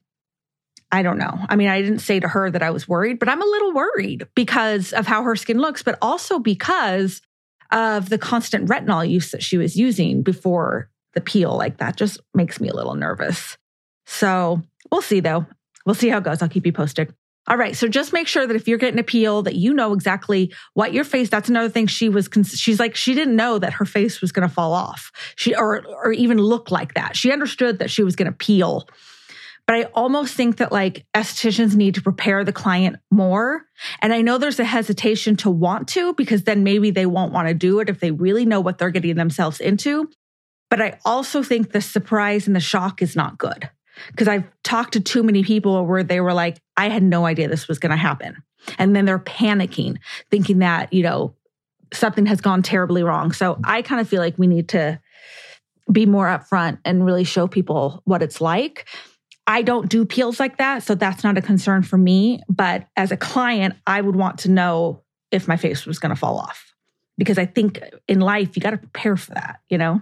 I 0.93 1.03
don't 1.03 1.19
know. 1.19 1.39
I 1.49 1.57
mean, 1.57 1.69
I 1.69 1.81
didn't 1.81 2.01
say 2.01 2.21
to 2.21 2.29
her 2.29 2.51
that 2.51 2.63
I 2.63 2.71
was 2.71 2.87
worried, 2.87 3.19
but 3.19 3.29
I'm 3.29 3.41
a 3.41 3.47
little 3.47 3.73
worried 3.73 4.27
because 4.35 4.93
of 4.93 5.07
how 5.07 5.23
her 5.23 5.35
skin 5.35 5.59
looks, 5.59 5.83
but 5.83 5.99
also 6.03 6.39
because 6.39 7.23
of 7.71 8.11
the 8.11 8.19
constant 8.19 8.69
retinol 8.69 9.09
use 9.09 9.31
that 9.31 9.43
she 9.43 9.57
was 9.57 9.77
using 9.77 10.23
before 10.23 10.91
the 11.15 11.21
peel. 11.21 11.57
Like 11.57 11.79
that 11.79 11.97
just 11.97 12.21
makes 12.35 12.61
me 12.61 12.69
a 12.69 12.75
little 12.75 12.95
nervous. 12.95 13.57
So 14.07 14.63
we'll 14.91 15.03
see 15.03 15.21
though. 15.21 15.47
We'll 15.85 15.95
see 15.95 16.09
how 16.09 16.19
it 16.19 16.25
goes. 16.25 16.43
I'll 16.43 16.49
keep 16.49 16.67
you 16.67 16.73
posted. 16.73 17.15
All 17.49 17.57
right. 17.57 17.75
So 17.75 17.89
just 17.89 18.13
make 18.13 18.29
sure 18.29 18.47
that 18.47 18.55
if 18.55 18.69
you're 18.69 18.79
getting 18.79 19.01
a 19.01 19.05
peel 19.05 19.43
that 19.43 19.57
you 19.57 19.75
know 19.75 19.93
exactly 19.93 20.53
what 20.75 20.93
your 20.93 21.03
face, 21.03 21.29
that's 21.29 21.49
another 21.49 21.69
thing 21.69 21.89
she 21.89 22.09
was, 22.09 22.29
she's 22.55 22.79
like, 22.79 22.95
she 22.95 23.15
didn't 23.15 23.35
know 23.35 23.59
that 23.59 23.73
her 23.75 23.85
face 23.85 24.21
was 24.21 24.31
going 24.31 24.49
to 24.49 24.55
fall 24.55 24.73
off. 24.73 25.11
She, 25.35 25.53
or, 25.53 25.85
or 25.87 26.13
even 26.13 26.39
look 26.39 26.71
like 26.71 26.95
that. 26.95 27.17
She 27.17 27.33
understood 27.33 27.81
that 27.81 27.91
she 27.91 28.05
was 28.05 28.15
going 28.15 28.31
to 28.31 28.37
peel 28.37 28.87
but 29.67 29.77
I 29.77 29.83
almost 29.95 30.35
think 30.35 30.57
that 30.57 30.73
like 30.73 31.07
estheticians 31.15 31.75
need 31.75 31.95
to 31.95 32.03
prepare 32.03 32.45
the 32.45 32.53
client 32.53 32.97
more. 33.11 33.65
And 34.01 34.13
I 34.13 34.21
know 34.21 34.39
there's 34.39 34.61
a 34.61 34.65
hesitation 34.65 35.37
to 35.37 35.51
want 35.51 35.89
to 35.89 36.15
because 36.15 36.43
then 36.43 36.65
maybe 36.65 36.91
they 36.91 37.07
won't 37.07 37.33
want 37.33 37.49
to 37.49 37.55
do 37.55 37.81
it 37.81 37.89
if 37.89 38.01
they 38.01 38.11
really 38.11 38.45
know 38.45 38.61
what 38.61 38.79
they're 38.79 38.91
getting 38.91 39.17
themselves 39.17 39.61
into. 39.61 40.11
But 40.73 40.81
I 40.81 40.99
also 41.05 41.43
think 41.43 41.73
the 41.73 41.83
surprise 41.83 42.47
and 42.47 42.57
the 42.57 42.61
shock 42.61 43.03
is 43.03 43.15
not 43.15 43.37
good 43.37 43.69
because 44.07 44.27
I've 44.27 44.45
talked 44.63 44.95
to 44.95 45.01
too 45.01 45.23
many 45.23 45.45
people 45.45 45.85
where 45.85 46.03
they 46.03 46.19
were 46.19 46.33
like, 46.33 46.57
I 46.79 46.89
had 46.89 47.03
no 47.03 47.27
idea 47.27 47.47
this 47.47 47.69
was 47.69 47.79
going 47.79 47.91
to 47.91 47.97
happen. 47.97 48.43
And 48.79 48.97
then 48.97 49.05
they're 49.05 49.19
panicking, 49.19 49.99
thinking 50.31 50.61
that, 50.61 50.91
you 50.91 51.03
know, 51.03 51.37
something 51.93 52.25
has 52.25 52.41
gone 52.41 52.63
terribly 52.63 53.03
wrong. 53.03 53.33
So 53.33 53.59
I 53.63 53.83
kind 53.83 54.01
of 54.01 54.09
feel 54.09 54.23
like 54.23 54.39
we 54.39 54.47
need 54.47 54.71
to 54.71 54.99
be 55.93 56.07
more 56.07 56.25
upfront 56.25 56.79
and 56.87 57.05
really 57.05 57.25
show 57.25 57.47
people 57.47 58.01
what 58.07 58.23
it's 58.23 58.41
like. 58.41 58.89
I 59.47 59.61
don't 59.61 59.91
do 59.91 60.07
peels 60.07 60.41
like 60.41 60.57
that. 60.57 60.85
So 60.85 60.95
that's 60.95 61.23
not 61.23 61.37
a 61.37 61.43
concern 61.43 61.83
for 61.83 61.99
me. 61.99 62.41
But 62.49 62.87
as 62.97 63.13
a 63.13 63.19
client, 63.19 63.75
I 63.87 64.01
would 64.01 64.17
want 64.17 64.39
to 64.39 64.51
know 64.51 65.03
if 65.31 65.47
my 65.47 65.59
face 65.59 65.85
was 65.85 65.99
going 65.99 66.15
to 66.15 66.19
fall 66.19 66.39
off 66.39 66.73
because 67.19 67.37
I 67.37 67.45
think 67.45 67.79
in 68.09 68.21
life, 68.21 68.57
you 68.57 68.63
got 68.63 68.71
to 68.71 68.79
prepare 68.79 69.19
for 69.19 69.35
that, 69.35 69.61
you 69.69 69.77
know? 69.77 70.01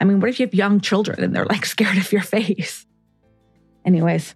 I 0.00 0.04
mean, 0.04 0.20
what 0.20 0.30
if 0.30 0.40
you 0.40 0.46
have 0.46 0.54
young 0.54 0.80
children 0.80 1.22
and 1.22 1.34
they're 1.34 1.46
like 1.46 1.66
scared 1.76 1.98
of 1.98 2.12
your 2.12 2.22
face? 2.22 2.86
Anyways. 3.84 4.34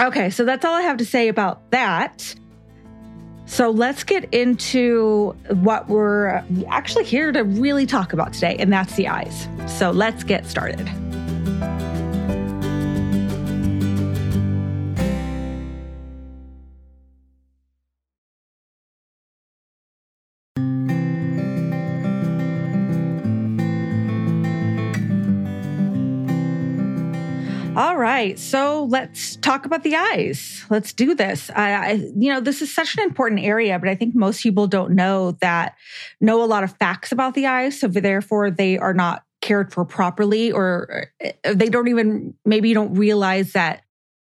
Okay, 0.00 0.30
so 0.30 0.44
that's 0.44 0.64
all 0.64 0.74
I 0.74 0.82
have 0.82 0.96
to 0.98 1.04
say 1.04 1.28
about 1.28 1.70
that. 1.70 2.34
So 3.44 3.70
let's 3.70 4.04
get 4.04 4.32
into 4.32 5.34
what 5.48 5.88
we're 5.88 6.42
actually 6.68 7.04
here 7.04 7.32
to 7.32 7.42
really 7.42 7.84
talk 7.84 8.12
about 8.12 8.32
today, 8.32 8.56
and 8.58 8.72
that's 8.72 8.94
the 8.94 9.08
eyes. 9.08 9.48
So 9.66 9.90
let's 9.90 10.22
get 10.22 10.46
started. 10.46 10.88
Right. 28.20 28.38
So 28.38 28.84
let's 28.84 29.36
talk 29.36 29.64
about 29.64 29.82
the 29.82 29.96
eyes. 29.96 30.64
Let's 30.68 30.92
do 30.92 31.14
this. 31.14 31.50
I, 31.56 31.72
I, 31.72 31.90
you 31.92 32.32
know, 32.32 32.40
this 32.40 32.60
is 32.60 32.72
such 32.72 32.96
an 32.96 33.02
important 33.02 33.40
area, 33.40 33.78
but 33.78 33.88
I 33.88 33.94
think 33.94 34.14
most 34.14 34.42
people 34.42 34.66
don't 34.66 34.94
know 34.94 35.32
that, 35.40 35.76
know 36.20 36.42
a 36.42 36.44
lot 36.44 36.62
of 36.62 36.76
facts 36.76 37.12
about 37.12 37.34
the 37.34 37.46
eyes. 37.46 37.80
So 37.80 37.88
therefore 37.88 38.50
they 38.50 38.76
are 38.76 38.92
not 38.92 39.24
cared 39.40 39.72
for 39.72 39.86
properly 39.86 40.52
or 40.52 41.06
uh, 41.24 41.54
they 41.54 41.70
don't 41.70 41.88
even, 41.88 42.34
maybe 42.44 42.74
don't 42.74 42.94
realize 42.94 43.52
that 43.52 43.84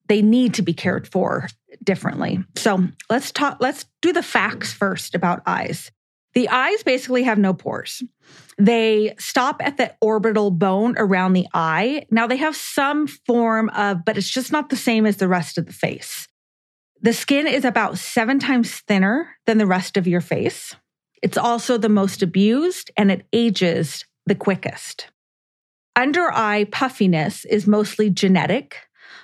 they 0.07 0.21
need 0.21 0.53
to 0.53 0.61
be 0.61 0.73
cared 0.73 1.05
for 1.07 1.49
differently. 1.83 2.41
So 2.55 2.87
let's 3.09 3.31
talk, 3.31 3.57
let's 3.59 3.85
do 4.01 4.13
the 4.13 4.23
facts 4.23 4.71
first 4.71 5.13
about 5.13 5.41
eyes. 5.45 5.91
The 6.33 6.47
eyes 6.47 6.83
basically 6.83 7.23
have 7.23 7.37
no 7.37 7.53
pores. 7.53 8.01
They 8.57 9.15
stop 9.17 9.61
at 9.63 9.77
the 9.77 9.95
orbital 10.01 10.51
bone 10.51 10.95
around 10.97 11.33
the 11.33 11.47
eye. 11.53 12.05
Now 12.11 12.27
they 12.27 12.37
have 12.37 12.55
some 12.55 13.07
form 13.07 13.69
of, 13.69 14.05
but 14.05 14.17
it's 14.17 14.29
just 14.29 14.51
not 14.51 14.69
the 14.69 14.75
same 14.75 15.05
as 15.05 15.17
the 15.17 15.27
rest 15.27 15.57
of 15.57 15.65
the 15.65 15.73
face. 15.73 16.27
The 17.01 17.13
skin 17.13 17.47
is 17.47 17.65
about 17.65 17.97
seven 17.97 18.39
times 18.39 18.79
thinner 18.87 19.35
than 19.45 19.57
the 19.57 19.67
rest 19.67 19.97
of 19.97 20.07
your 20.07 20.21
face. 20.21 20.75
It's 21.21 21.37
also 21.37 21.77
the 21.77 21.89
most 21.89 22.21
abused 22.21 22.91
and 22.95 23.11
it 23.11 23.25
ages 23.33 24.05
the 24.25 24.35
quickest. 24.35 25.09
Under 25.95 26.31
eye 26.31 26.65
puffiness 26.71 27.45
is 27.45 27.67
mostly 27.67 28.09
genetic. 28.09 28.77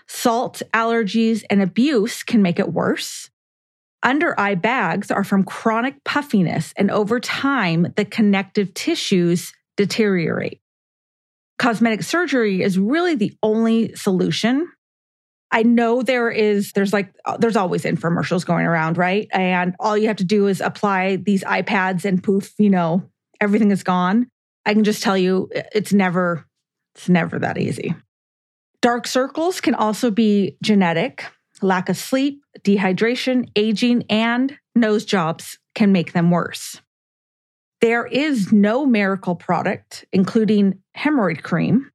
Salt, 0.07 0.61
allergies, 0.73 1.43
and 1.49 1.61
abuse 1.61 2.23
can 2.23 2.41
make 2.41 2.59
it 2.59 2.73
worse. 2.73 3.29
Under 4.01 4.39
eye 4.39 4.55
bags 4.55 5.11
are 5.11 5.23
from 5.23 5.43
chronic 5.43 6.03
puffiness, 6.05 6.73
and 6.77 6.89
over 6.89 7.19
time, 7.19 7.93
the 7.97 8.05
connective 8.05 8.73
tissues 8.73 9.53
deteriorate. 9.75 10.61
Cosmetic 11.57 12.03
surgery 12.03 12.61
is 12.61 12.79
really 12.79 13.15
the 13.15 13.33
only 13.43 13.93
solution. 13.95 14.71
I 15.51 15.63
know 15.63 16.01
there 16.01 16.29
is, 16.29 16.71
there's 16.73 16.93
like, 16.93 17.13
uh, 17.25 17.35
there's 17.37 17.57
always 17.57 17.83
infomercials 17.83 18.45
going 18.45 18.65
around, 18.65 18.97
right? 18.97 19.27
And 19.31 19.75
all 19.79 19.97
you 19.97 20.07
have 20.07 20.17
to 20.17 20.23
do 20.23 20.47
is 20.47 20.61
apply 20.61 21.17
these 21.17 21.43
eye 21.43 21.63
pads 21.63 22.05
and 22.05 22.23
poof, 22.23 22.53
you 22.59 22.69
know, 22.69 23.09
everything 23.41 23.71
is 23.71 23.83
gone. 23.83 24.27
I 24.65 24.73
can 24.73 24.83
just 24.83 25.01
tell 25.01 25.17
you, 25.17 25.49
it's 25.73 25.91
never, 25.91 26.45
it's 26.95 27.09
never 27.09 27.39
that 27.39 27.57
easy. 27.57 27.95
Dark 28.81 29.07
circles 29.07 29.59
can 29.59 29.75
also 29.75 30.11
be 30.11 30.55
genetic. 30.61 31.25
Lack 31.61 31.89
of 31.89 31.97
sleep, 31.97 32.43
dehydration, 32.61 33.49
aging, 33.55 34.03
and 34.09 34.57
nose 34.75 35.05
jobs 35.05 35.57
can 35.75 35.91
make 35.91 36.13
them 36.13 36.31
worse. 36.31 36.81
There 37.81 38.05
is 38.05 38.51
no 38.51 38.85
miracle 38.85 39.35
product, 39.35 40.05
including 40.11 40.79
hemorrhoid 40.97 41.43
cream. 41.43 41.89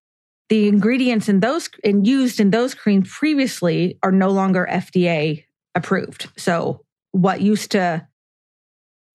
The 0.48 0.68
ingredients 0.68 1.28
in 1.28 1.40
those 1.40 1.68
and 1.82 2.06
used 2.06 2.40
in 2.40 2.50
those 2.50 2.74
creams 2.74 3.10
previously 3.10 3.98
are 4.02 4.12
no 4.12 4.30
longer 4.30 4.66
FDA 4.70 5.44
approved. 5.74 6.30
So 6.36 6.84
what 7.12 7.40
used 7.40 7.72
to 7.72 8.06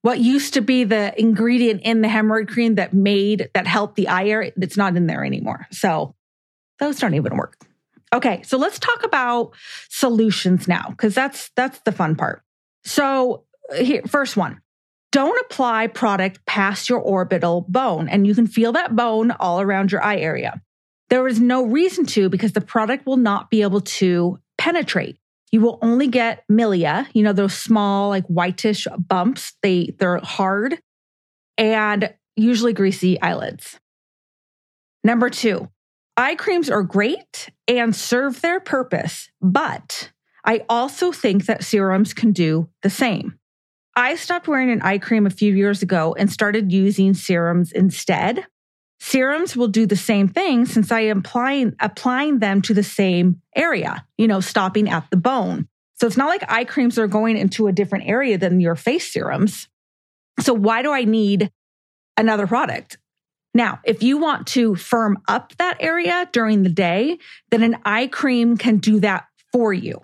what 0.02 0.20
used 0.20 0.54
to 0.54 0.62
be 0.62 0.86
the 0.86 1.14
ingredient 1.20 1.82
in 1.84 2.02
the 2.02 2.08
hemorrhoid 2.08 2.48
cream 2.48 2.76
that 2.76 2.94
made 2.94 3.50
that 3.54 3.68
helped 3.68 3.96
the 3.96 4.08
area, 4.08 4.52
it's 4.56 4.78
not 4.78 4.96
in 4.96 5.08
there 5.08 5.26
anymore. 5.26 5.68
So 5.72 6.16
those 6.80 7.00
don't 7.00 7.16
even 7.16 7.36
work. 7.36 7.56
Okay, 8.12 8.42
so 8.44 8.58
let's 8.58 8.80
talk 8.80 9.04
about 9.04 9.52
solutions 9.90 10.68
now 10.68 10.88
because 10.90 11.14
that's 11.14 11.52
that's 11.56 11.80
the 11.82 11.92
fun 11.92 12.16
part. 12.16 12.42
So, 12.84 13.46
uh, 13.72 13.84
here, 13.84 14.02
first 14.08 14.36
one. 14.36 14.62
Don't 15.12 15.40
apply 15.46 15.88
product 15.88 16.46
past 16.46 16.88
your 16.88 17.00
orbital 17.00 17.66
bone 17.68 18.08
and 18.08 18.28
you 18.28 18.36
can 18.36 18.46
feel 18.46 18.74
that 18.74 18.96
bone 18.96 19.32
all 19.32 19.60
around 19.60 19.92
your 19.92 20.04
eye 20.04 20.18
area. 20.18 20.62
There 21.10 21.28
is 21.28 21.40
no 21.40 21.66
reason 21.66 22.06
to 22.08 22.30
because 22.30 22.52
the 22.52 22.62
product 22.62 23.08
will 23.08 23.18
not 23.18 23.50
be 23.50 23.64
able 23.64 23.82
to 23.82 24.40
penetrate. 24.60 25.18
You 25.52 25.62
will 25.62 25.80
only 25.82 26.08
get 26.08 26.44
milia, 26.52 27.08
you 27.14 27.24
know 27.24 27.34
those 27.34 27.56
small 27.56 28.10
like 28.10 28.26
whitish 28.28 28.88
bumps. 28.98 29.54
They 29.64 29.96
they're 29.98 30.20
hard 30.20 30.80
and 31.58 32.14
usually 32.36 32.74
greasy 32.74 33.20
eyelids. 33.22 33.80
Number 35.04 35.30
2. 35.30 35.68
Eye 36.20 36.36
creams 36.36 36.70
are 36.70 36.84
great 36.84 37.50
and 37.66 37.96
serve 37.96 38.42
their 38.42 38.60
purpose, 38.60 39.32
but 39.42 40.12
I 40.44 40.66
also 40.68 41.14
think 41.14 41.46
that 41.46 41.64
serums 41.64 42.14
can 42.14 42.34
do 42.34 42.68
the 42.82 42.90
same. 42.90 43.40
I 43.96 44.16
stopped 44.16 44.46
wearing 44.46 44.70
an 44.70 44.82
eye 44.82 44.98
cream 44.98 45.26
a 45.26 45.30
few 45.30 45.56
years 45.56 45.82
ago 45.82 46.14
and 46.20 46.30
started 46.30 46.74
using 46.74 47.14
serums 47.14 47.72
instead. 47.72 48.46
Serums 49.00 49.56
will 49.56 49.70
do 49.70 49.86
the 49.86 49.96
same 49.96 50.28
thing 50.28 50.66
since 50.66 50.92
I 50.92 51.00
am 51.04 51.20
applying, 51.20 51.74
applying 51.80 52.40
them 52.40 52.62
to 52.64 52.74
the 52.74 52.84
same 52.84 53.42
area, 53.56 54.06
you 54.18 54.28
know, 54.28 54.42
stopping 54.42 54.90
at 54.90 55.10
the 55.12 55.18
bone. 55.18 55.70
So 56.02 56.06
it's 56.06 56.18
not 56.18 56.28
like 56.28 56.44
eye 56.52 56.66
creams 56.66 57.00
are 57.00 57.08
going 57.08 57.38
into 57.38 57.68
a 57.68 57.72
different 57.72 58.10
area 58.10 58.38
than 58.38 58.60
your 58.60 58.76
face 58.76 59.10
serums. 59.10 59.70
So 60.42 60.54
why 60.54 60.82
do 60.82 60.92
I 60.92 61.06
need 61.06 61.50
another 62.18 62.46
product? 62.46 62.98
Now, 63.54 63.80
if 63.84 64.04
you 64.04 64.18
want 64.18 64.48
to 64.48 64.76
firm 64.76 65.20
up 65.28 65.54
that 65.58 65.78
area 65.80 66.30
during 66.32 66.64
the 66.64 66.70
day, 66.70 67.18
then 67.50 67.64
an 67.64 67.78
eye 67.84 68.08
cream 68.08 68.58
can 68.58 68.78
do 68.78 69.00
that 69.00 69.26
for 69.52 69.74
you. 69.74 70.02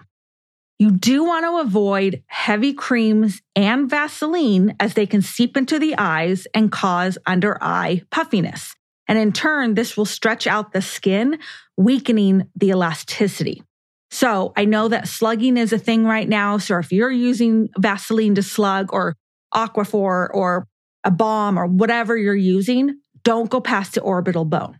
You 0.78 0.92
do 0.92 1.24
want 1.24 1.46
to 1.46 1.60
avoid 1.60 2.24
heavy 2.28 2.74
creams 2.74 3.42
and 3.56 3.90
Vaseline 3.90 4.76
as 4.80 4.94
they 4.94 5.06
can 5.06 5.22
seep 5.22 5.56
into 5.56 5.80
the 5.80 5.96
eyes 5.98 6.48
and 6.54 6.72
cause 6.72 7.18
under 7.26 7.58
eye 7.64 8.02
puffiness. 8.12 8.76
And 9.08 9.18
in 9.18 9.32
turn, 9.32 9.76
this 9.76 9.96
will 9.96 10.06
stretch 10.06 10.48
out 10.48 10.74
the 10.74 10.82
skin, 10.82 11.40
weakening 11.78 12.50
the 12.56 12.70
elasticity. 12.70 13.64
So 14.12 14.54
I 14.58 14.66
know 14.66 14.88
that 14.88 15.08
slugging 15.08 15.58
is 15.58 15.72
a 15.72 15.78
thing 15.78 16.06
right 16.06 16.28
now. 16.28 16.58
So 16.58 16.78
if 16.80 16.92
you're 16.92 17.12
using 17.12 17.70
Vaseline 17.78 18.36
to 18.36 18.44
slug 18.44 18.92
or 18.92 19.16
Aquaphor 19.54 20.30
or 20.34 20.68
a 21.04 21.12
balm 21.12 21.58
or 21.58 21.68
whatever 21.68 22.18
you're 22.18 22.36
using, 22.36 23.00
don't 23.26 23.50
go 23.50 23.60
past 23.60 23.96
the 23.96 24.02
orbital 24.02 24.46
bone. 24.46 24.80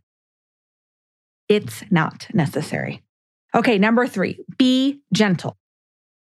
It's 1.50 1.84
not 1.92 2.28
necessary. 2.34 3.04
Okay, 3.54 3.78
number 3.78 4.08
three, 4.08 4.40
be 4.58 5.02
gentle. 5.14 5.58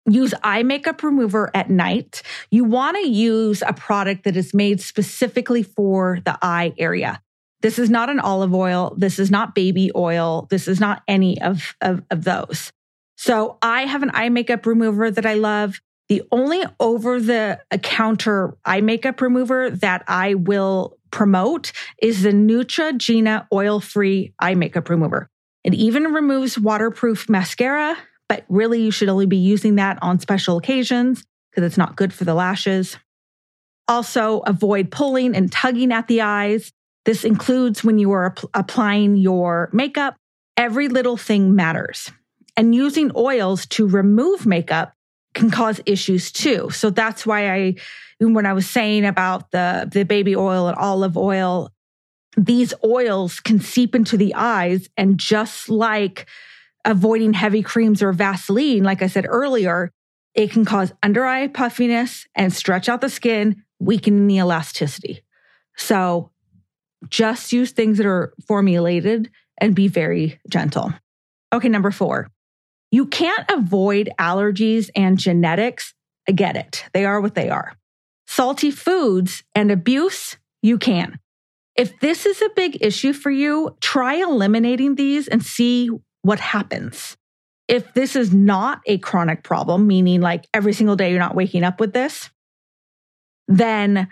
Use 0.09 0.33
eye 0.43 0.63
makeup 0.63 1.03
remover 1.03 1.51
at 1.55 1.69
night. 1.69 2.23
You 2.51 2.65
want 2.65 2.97
to 2.97 3.09
use 3.09 3.63
a 3.63 3.73
product 3.73 4.25
that 4.25 4.37
is 4.37 4.55
made 4.55 4.81
specifically 4.81 5.63
for 5.63 6.21
the 6.25 6.39
eye 6.43 6.73
area. 6.79 7.21
This 7.63 7.79
is 7.79 7.91
not 7.91 8.11
an 8.11 8.21
olive 8.21 8.55
oil. 8.55 8.95
This 8.97 9.19
is 9.19 9.31
not 9.31 9.55
baby 9.55 9.91
oil. 9.97 10.47
This 10.51 10.69
is 10.69 10.79
not 10.79 11.03
any 11.09 11.41
of, 11.41 11.75
of, 11.81 12.03
of 12.11 12.23
those. 12.25 12.73
So 13.17 13.59
I 13.63 13.83
have 13.83 14.03
an 14.03 14.11
eye 14.15 14.29
makeup 14.29 14.67
remover 14.67 15.11
that 15.11 15.27
I 15.27 15.35
love. 15.35 15.81
The 16.09 16.23
only 16.31 16.63
over 16.79 17.19
the 17.19 17.59
counter 17.83 18.57
eye 18.65 18.83
makeup 18.83 19.21
remover 19.21 19.71
that 19.71 20.05
I 20.07 20.35
will 20.35 20.97
promote 21.17 21.73
is 22.03 22.25
the 22.25 22.31
Neutrogena 22.31 23.47
oil 23.51 23.81
free 23.81 24.35
eye 24.39 24.55
makeup 24.55 24.91
remover. 24.91 25.31
It 25.65 25.73
even 25.73 26.13
removes 26.13 26.59
waterproof 26.59 27.31
mascara, 27.31 27.97
but 28.29 28.45
really 28.51 28.83
you 28.83 28.91
should 28.91 29.09
only 29.09 29.25
be 29.25 29.39
using 29.39 29.77
that 29.77 29.99
on 30.03 30.19
special 30.19 30.59
occasions 30.59 31.25
because 31.51 31.65
it's 31.67 31.79
not 31.79 31.97
good 31.97 32.13
for 32.13 32.25
the 32.25 32.35
lashes. 32.35 32.99
Also, 33.89 34.41
avoid 34.41 34.91
pulling 34.91 35.35
and 35.35 35.51
tugging 35.51 35.91
at 35.91 36.07
the 36.07 36.21
eyes. 36.21 36.71
This 37.07 37.25
includes 37.25 37.83
when 37.83 37.99
you 37.99 38.13
are 38.13 38.35
applying 38.53 39.17
your 39.17 39.71
makeup. 39.73 40.17
Every 40.59 40.89
little 40.89 41.17
thing 41.17 41.57
matters. 41.57 42.13
And 42.59 42.75
using 42.75 43.11
oils 43.17 43.65
to 43.69 43.89
remove 43.89 44.45
makeup 44.45 44.93
can 45.33 45.51
cause 45.51 45.81
issues 45.87 46.31
too. 46.31 46.69
So 46.69 46.91
that's 46.91 47.25
why 47.25 47.55
I, 47.55 47.75
when 48.19 48.47
I 48.47 48.53
was 48.53 48.69
saying 48.69 49.05
about 49.05 49.51
the, 49.51 49.89
the 49.91 50.05
baby 50.05 50.35
oil 50.35 50.69
and 50.69 50.77
olive 50.77 51.17
oil, 51.17 51.71
these 52.37 52.73
oils 52.85 53.41
can 53.41 53.61
seep 53.61 53.95
into 53.95 54.17
the 54.17 54.35
eyes. 54.35 54.89
And 54.97 55.19
just 55.19 55.69
like 55.69 56.27
avoiding 56.85 57.35
heavy 57.35 57.63
creams 57.63 58.03
or 58.03 58.13
Vaseline, 58.13 58.85
like 58.85 59.03
I 59.03 59.07
said 59.07 59.27
earlier, 59.29 59.93
it 60.35 60.51
can 60.51 60.65
cause 60.65 60.93
under 61.03 61.25
eye 61.25 61.49
puffiness 61.49 62.27
and 62.35 62.53
stretch 62.53 62.89
out 62.89 63.01
the 63.01 63.09
skin, 63.09 63.65
weakening 63.79 64.27
the 64.27 64.37
elasticity. 64.37 65.23
So 65.77 66.31
just 67.09 67.53
use 67.53 67.73
things 67.73 67.99
that 67.99 68.07
are 68.07 68.35
formulated 68.47 69.31
and 69.59 69.75
be 69.75 69.89
very 69.89 70.41
gentle. 70.49 70.93
Okay, 71.53 71.69
number 71.69 71.91
four, 71.91 72.31
you 72.91 73.07
can't 73.07 73.51
avoid 73.51 74.11
allergies 74.19 74.91
and 74.95 75.19
genetics. 75.19 75.95
I 76.29 76.33
get 76.33 76.57
it. 76.57 76.85
They 76.93 77.05
are 77.05 77.21
what 77.21 77.35
they 77.35 77.49
are. 77.51 77.73
Salty 78.27 78.71
foods 78.71 79.43
and 79.55 79.71
abuse, 79.71 80.37
you 80.63 80.79
can. 80.79 81.19
If 81.77 81.99
this 82.01 82.27
is 82.27 82.41
a 82.43 82.51
big 82.57 82.79
issue 82.81 83.13
for 83.13 83.31
you, 83.31 83.77
try 83.81 84.15
eliminating 84.15 84.95
these 84.95 85.29
and 85.29 85.45
see 85.45 85.91
what 86.23 86.41
happens. 86.41 87.17
If 87.69 87.93
this 87.95 88.17
is 88.17 88.33
not 88.33 88.81
a 88.87 88.99
chronic 88.99 89.43
problem, 89.43 89.87
meaning 89.87 90.21
like 90.21 90.47
every 90.55 90.73
single 90.73 90.97
day 90.97 91.11
you're 91.11 91.21
not 91.21 91.35
waking 91.35 91.65
up 91.65 91.81
with 91.81 91.93
this, 91.93 92.31
then 93.49 94.09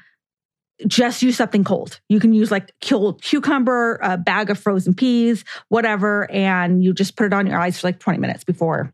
just 0.87 1.23
use 1.23 1.37
something 1.37 1.65
cold. 1.65 2.01
You 2.09 2.21
can 2.21 2.33
use 2.33 2.51
like 2.51 2.73
cold 2.83 3.23
cucumber, 3.23 3.99
a 4.03 4.19
bag 4.19 4.51
of 4.51 4.59
frozen 4.59 4.95
peas, 4.95 5.45
whatever, 5.69 6.31
and 6.31 6.83
you 6.83 6.93
just 6.93 7.17
put 7.17 7.27
it 7.27 7.33
on 7.33 7.47
your 7.47 7.59
eyes 7.59 7.81
for 7.81 7.87
like 7.87 8.01
20 8.01 8.19
minutes 8.19 8.45
before, 8.45 8.93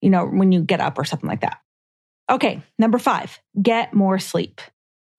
you 0.00 0.10
know, 0.10 0.26
when 0.26 0.52
you 0.52 0.62
get 0.62 0.80
up 0.80 0.98
or 0.98 1.04
something 1.04 1.28
like 1.28 1.40
that. 1.40 1.58
Okay, 2.30 2.62
number 2.78 2.98
five, 2.98 3.40
get 3.60 3.92
more 3.92 4.18
sleep. 4.18 4.60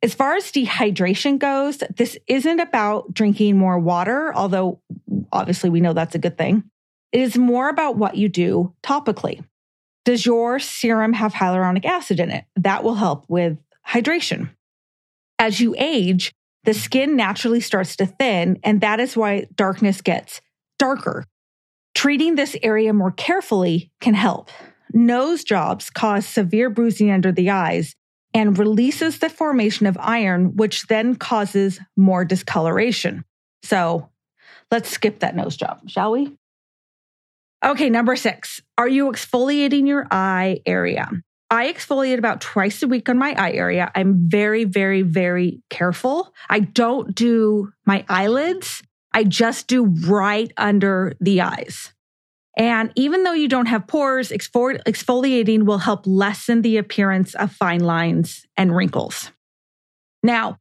As 0.02 0.14
far 0.14 0.36
as 0.36 0.52
dehydration 0.52 1.38
goes, 1.38 1.84
this 1.96 2.18
isn't 2.26 2.60
about 2.60 3.14
drinking 3.14 3.58
more 3.58 3.78
water, 3.78 4.34
although 4.34 4.80
obviously 5.32 5.70
we 5.70 5.82
know 5.82 5.94
that's 5.94 6.16
a 6.16 6.20
good 6.20 6.38
thing. 6.38 6.64
It 7.12 7.20
is 7.20 7.38
more 7.38 7.70
about 7.70 7.98
what 7.98 8.16
you 8.16 8.30
do 8.30 8.74
topically. 8.82 9.44
Does 10.06 10.26
your 10.26 10.58
serum 10.58 11.14
have 11.14 11.34
hyaluronic 11.34 11.86
acid 11.86 12.20
in 12.20 12.32
it? 12.32 12.46
That 12.56 12.84
will 12.84 12.96
help 12.96 13.26
with 13.28 13.60
hydration. 13.88 14.50
As 15.38 15.60
you 15.60 15.76
age, 15.78 16.34
the 16.64 16.74
skin 16.74 17.16
naturally 17.16 17.60
starts 17.60 17.96
to 17.98 18.06
thin, 18.06 18.60
and 18.64 18.82
that 18.82 19.00
is 19.00 19.18
why 19.18 19.48
darkness 19.54 20.02
gets 20.02 20.42
darker. 20.80 21.26
Treating 21.94 22.36
this 22.36 22.56
area 22.64 22.94
more 22.94 23.12
carefully 23.12 23.92
can 24.00 24.14
help. 24.14 24.50
Nose 24.94 25.44
jobs 25.44 25.90
cause 25.90 26.26
severe 26.26 26.70
bruising 26.70 27.12
under 27.12 27.32
the 27.32 27.50
eyes 27.50 27.96
and 28.34 28.58
releases 28.58 29.20
the 29.20 29.30
formation 29.30 29.86
of 29.88 29.98
iron, 30.00 30.56
which 30.56 30.88
then 30.88 31.16
causes 31.16 31.80
more 31.98 32.24
discoloration. 32.26 33.26
So 33.64 34.10
let's 34.70 34.90
skip 34.90 35.20
that 35.20 35.36
nose 35.36 35.58
job, 35.58 35.82
shall 35.88 36.12
we? 36.12 36.36
Okay, 37.64 37.90
number 37.90 38.16
six. 38.16 38.62
Are 38.78 38.88
you 38.88 39.12
exfoliating 39.12 39.88
your 39.88 40.08
eye 40.10 40.62
area? 40.66 41.10
I 41.52 41.72
exfoliate 41.72 42.18
about 42.18 42.42
twice 42.42 42.82
a 42.82 42.88
week 42.88 43.10
on 43.10 43.18
my 43.18 43.34
eye 43.38 43.52
area. 43.52 43.92
I'm 43.94 44.30
very, 44.30 44.64
very, 44.64 45.02
very 45.02 45.62
careful. 45.70 46.34
I 46.50 46.62
don't 46.62 47.14
do 47.14 47.72
my 47.86 48.06
eyelids. 48.08 48.82
I 49.14 49.26
just 49.26 49.68
do 49.68 49.86
right 49.86 50.52
under 50.56 51.14
the 51.20 51.42
eyes. 51.42 51.92
And 52.58 52.92
even 52.96 53.24
though 53.24 53.34
you 53.34 53.48
don't 53.48 53.68
have 53.68 53.88
pores, 53.88 54.30
exfoliating 54.30 55.64
will 55.64 55.78
help 55.78 56.02
lessen 56.06 56.62
the 56.62 56.78
appearance 56.78 57.34
of 57.36 57.52
fine 57.52 57.80
lines 57.82 58.46
and 58.58 58.76
wrinkles. 58.76 59.32
Now, 60.22 60.58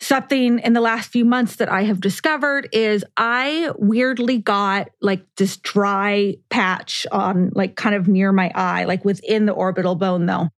something 0.00 0.58
in 0.60 0.72
the 0.72 0.80
last 0.80 1.10
few 1.10 1.24
months 1.24 1.56
that 1.56 1.68
I 1.68 1.82
have 1.84 2.00
discovered 2.00 2.68
is 2.72 3.04
I 3.16 3.70
weirdly 3.76 4.38
got 4.38 4.90
like 5.00 5.24
this 5.36 5.56
dry 5.56 6.36
patch 6.50 7.06
on 7.10 7.50
like 7.54 7.76
kind 7.76 7.94
of 7.94 8.08
near 8.08 8.32
my 8.32 8.50
eye, 8.54 8.84
like 8.84 9.04
within 9.04 9.46
the 9.46 9.52
orbital 9.52 9.94
bone 9.94 10.26
though. 10.26 10.48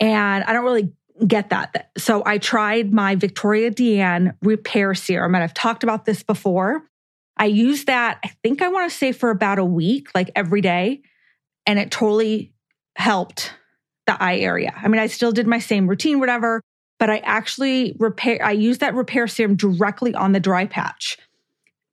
And 0.00 0.44
I 0.44 0.52
don't 0.52 0.64
really 0.64 0.92
get 1.26 1.50
that. 1.50 1.90
So 1.96 2.22
I 2.26 2.38
tried 2.38 2.92
my 2.92 3.14
Victoria 3.14 3.70
Deanne 3.70 4.36
repair 4.42 4.94
serum 4.94 5.34
and 5.34 5.44
I've 5.44 5.54
talked 5.54 5.84
about 5.84 6.04
this 6.04 6.22
before. 6.22 6.82
I 7.36 7.46
used 7.46 7.86
that, 7.86 8.18
I 8.24 8.28
think 8.42 8.62
I 8.62 8.68
want 8.68 8.90
to 8.90 8.96
say 8.96 9.12
for 9.12 9.30
about 9.30 9.58
a 9.58 9.64
week, 9.64 10.08
like 10.14 10.30
every 10.36 10.60
day, 10.60 11.02
and 11.66 11.78
it 11.78 11.90
totally 11.90 12.52
helped 12.96 13.52
the 14.06 14.22
eye 14.22 14.38
area. 14.38 14.72
I 14.76 14.88
mean, 14.88 15.00
I 15.00 15.06
still 15.06 15.32
did 15.32 15.46
my 15.46 15.58
same 15.58 15.88
routine, 15.88 16.20
whatever, 16.20 16.60
but 16.98 17.10
I 17.10 17.18
actually 17.18 17.96
repair, 17.98 18.38
I 18.44 18.52
used 18.52 18.80
that 18.80 18.94
repair 18.94 19.26
serum 19.26 19.56
directly 19.56 20.14
on 20.14 20.32
the 20.32 20.40
dry 20.40 20.66
patch 20.66 21.18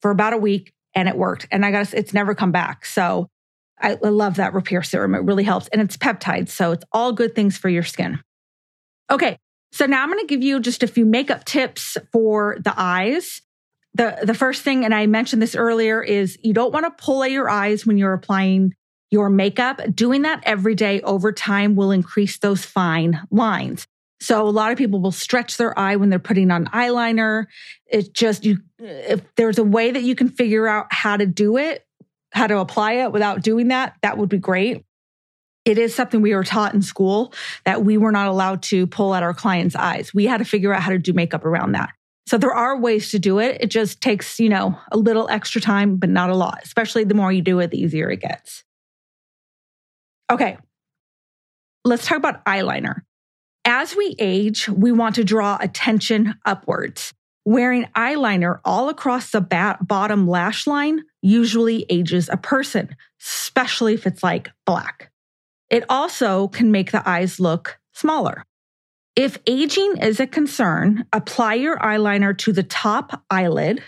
for 0.01 0.11
about 0.11 0.33
a 0.33 0.37
week 0.37 0.73
and 0.93 1.07
it 1.07 1.15
worked. 1.15 1.47
And 1.51 1.65
I 1.65 1.71
got 1.71 1.93
it's 1.93 2.13
never 2.13 2.35
come 2.35 2.51
back. 2.51 2.85
So 2.85 3.27
I 3.79 3.93
love 3.95 4.35
that 4.35 4.53
repair 4.53 4.83
serum. 4.83 5.15
It 5.15 5.23
really 5.23 5.43
helps. 5.43 5.67
And 5.69 5.81
it's 5.81 5.97
peptides. 5.97 6.49
So 6.49 6.71
it's 6.71 6.83
all 6.91 7.13
good 7.13 7.33
things 7.33 7.57
for 7.57 7.69
your 7.69 7.83
skin. 7.83 8.19
Okay. 9.09 9.37
So 9.71 9.85
now 9.85 10.03
I'm 10.03 10.09
going 10.09 10.19
to 10.19 10.27
give 10.27 10.43
you 10.43 10.59
just 10.59 10.83
a 10.83 10.87
few 10.87 11.05
makeup 11.05 11.45
tips 11.45 11.97
for 12.11 12.57
the 12.59 12.73
eyes. 12.75 13.41
The, 13.93 14.19
the 14.23 14.33
first 14.33 14.61
thing, 14.61 14.85
and 14.85 14.95
I 14.95 15.05
mentioned 15.07 15.41
this 15.41 15.55
earlier, 15.55 16.01
is 16.01 16.37
you 16.41 16.53
don't 16.53 16.73
want 16.73 16.85
to 16.85 17.03
pull 17.03 17.23
at 17.23 17.31
your 17.31 17.49
eyes 17.49 17.85
when 17.85 17.97
you're 17.97 18.13
applying 18.13 18.73
your 19.09 19.29
makeup. 19.29 19.81
Doing 19.93 20.21
that 20.21 20.41
every 20.45 20.75
day 20.75 21.01
over 21.01 21.31
time 21.31 21.75
will 21.75 21.91
increase 21.91 22.37
those 22.37 22.63
fine 22.63 23.21
lines. 23.29 23.85
So 24.21 24.47
a 24.47 24.49
lot 24.49 24.71
of 24.71 24.77
people 24.77 25.01
will 25.01 25.11
stretch 25.11 25.57
their 25.57 25.77
eye 25.77 25.95
when 25.95 26.09
they're 26.09 26.19
putting 26.19 26.51
on 26.51 26.67
eyeliner. 26.67 27.45
It's 27.87 28.07
just 28.07 28.45
you 28.45 28.59
if 28.79 29.21
there's 29.35 29.57
a 29.57 29.63
way 29.63 29.91
that 29.91 30.03
you 30.03 30.15
can 30.15 30.29
figure 30.29 30.67
out 30.67 30.87
how 30.91 31.17
to 31.17 31.25
do 31.25 31.57
it, 31.57 31.85
how 32.31 32.47
to 32.47 32.59
apply 32.59 32.93
it 32.93 33.11
without 33.11 33.41
doing 33.41 33.69
that, 33.69 33.95
that 34.03 34.17
would 34.17 34.29
be 34.29 34.37
great. 34.37 34.85
It 35.65 35.77
is 35.77 35.93
something 35.93 36.21
we 36.21 36.33
were 36.33 36.43
taught 36.43 36.73
in 36.73 36.81
school 36.81 37.33
that 37.65 37.83
we 37.83 37.97
were 37.97 38.11
not 38.11 38.27
allowed 38.27 38.63
to 38.63 38.87
pull 38.87 39.13
at 39.13 39.23
our 39.23 39.33
clients' 39.33 39.75
eyes. 39.75 40.13
We 40.13 40.25
had 40.25 40.37
to 40.37 40.45
figure 40.45 40.73
out 40.73 40.81
how 40.81 40.91
to 40.91 40.97
do 40.97 41.13
makeup 41.13 41.43
around 41.43 41.73
that. 41.73 41.91
So 42.31 42.37
there 42.37 42.55
are 42.55 42.79
ways 42.79 43.11
to 43.11 43.19
do 43.19 43.39
it. 43.39 43.57
It 43.59 43.69
just 43.69 43.99
takes, 43.99 44.39
you 44.39 44.47
know, 44.47 44.79
a 44.89 44.97
little 44.97 45.27
extra 45.29 45.59
time, 45.59 45.97
but 45.97 46.07
not 46.07 46.29
a 46.29 46.33
lot. 46.33 46.61
Especially 46.63 47.03
the 47.03 47.13
more 47.13 47.29
you 47.29 47.41
do 47.41 47.59
it, 47.59 47.71
the 47.71 47.81
easier 47.81 48.09
it 48.09 48.21
gets. 48.21 48.63
Okay. 50.31 50.57
Let's 51.83 52.05
talk 52.05 52.17
about 52.17 52.45
eyeliner. 52.45 53.01
As 53.65 53.97
we 53.97 54.15
age, 54.17 54.69
we 54.69 54.93
want 54.93 55.15
to 55.15 55.25
draw 55.25 55.57
attention 55.59 56.35
upwards. 56.45 57.13
Wearing 57.43 57.89
eyeliner 57.97 58.61
all 58.63 58.87
across 58.87 59.31
the 59.31 59.41
bat- 59.41 59.85
bottom 59.85 60.25
lash 60.25 60.65
line 60.65 61.01
usually 61.21 61.85
ages 61.89 62.29
a 62.29 62.37
person, 62.37 62.95
especially 63.21 63.93
if 63.93 64.07
it's 64.07 64.23
like 64.23 64.51
black. 64.65 65.11
It 65.69 65.83
also 65.89 66.47
can 66.47 66.71
make 66.71 66.93
the 66.93 67.05
eyes 67.05 67.41
look 67.41 67.77
smaller. 67.91 68.45
If 69.15 69.37
aging 69.45 69.97
is 69.97 70.19
a 70.19 70.27
concern, 70.27 71.05
apply 71.11 71.55
your 71.55 71.77
eyeliner 71.77 72.37
to 72.39 72.53
the 72.53 72.63
top 72.63 73.23
eyelid 73.29 73.83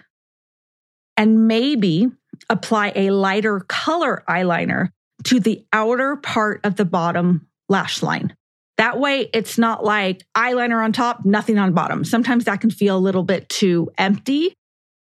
and 1.16 1.48
maybe 1.48 2.10
apply 2.50 2.92
a 2.96 3.12
lighter 3.12 3.62
color 3.62 4.24
eyeliner 4.28 4.90
to 5.24 5.40
the 5.40 5.66
outer 5.72 6.18
part 6.18 6.60
of 6.66 6.76
the 6.76 6.84
bottom 6.84 7.48
lash 7.70 8.04
line. 8.04 8.36
That 8.78 9.00
way, 9.00 9.30
it's 9.34 9.58
not 9.58 9.86
like 9.86 10.26
eyeliner 10.36 10.84
on 10.84 10.92
top, 10.92 11.24
nothing 11.24 11.58
on 11.58 11.74
bottom. 11.74 12.04
Sometimes 12.04 12.46
that 12.46 12.60
can 12.60 12.72
feel 12.72 12.98
a 12.98 13.00
little 13.00 13.24
bit 13.24 13.48
too 13.48 13.92
empty. 13.98 14.56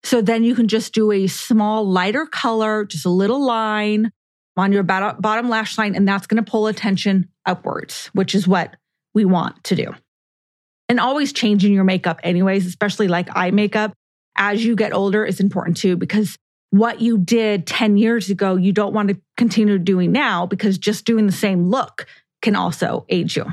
So 0.02 0.20
then 0.20 0.44
you 0.44 0.54
can 0.54 0.68
just 0.68 0.92
do 0.92 1.12
a 1.12 1.28
small 1.28 1.88
lighter 1.88 2.26
color, 2.26 2.84
just 2.84 3.06
a 3.06 3.10
little 3.10 3.42
line 3.42 4.10
on 4.56 4.72
your 4.72 4.82
bottom 4.82 5.48
lash 5.48 5.78
line, 5.78 5.94
and 5.94 6.06
that's 6.06 6.26
going 6.26 6.44
to 6.44 6.50
pull 6.50 6.66
attention 6.66 7.30
upwards, 7.46 8.10
which 8.12 8.34
is 8.34 8.46
what 8.46 8.76
we 9.14 9.24
want 9.24 9.62
to 9.64 9.76
do. 9.76 9.94
And 10.90 10.98
always 10.98 11.32
changing 11.32 11.72
your 11.72 11.84
makeup, 11.84 12.18
anyways, 12.24 12.66
especially 12.66 13.06
like 13.06 13.28
eye 13.36 13.52
makeup 13.52 13.92
as 14.36 14.64
you 14.64 14.74
get 14.74 14.92
older 14.92 15.24
is 15.24 15.38
important 15.38 15.76
too, 15.76 15.96
because 15.96 16.36
what 16.70 17.00
you 17.00 17.16
did 17.16 17.64
10 17.64 17.96
years 17.96 18.28
ago, 18.28 18.56
you 18.56 18.72
don't 18.72 18.92
want 18.92 19.08
to 19.10 19.16
continue 19.36 19.78
doing 19.78 20.10
now 20.10 20.46
because 20.46 20.78
just 20.78 21.04
doing 21.04 21.26
the 21.26 21.32
same 21.32 21.70
look 21.70 22.06
can 22.42 22.56
also 22.56 23.06
age 23.08 23.36
you. 23.36 23.44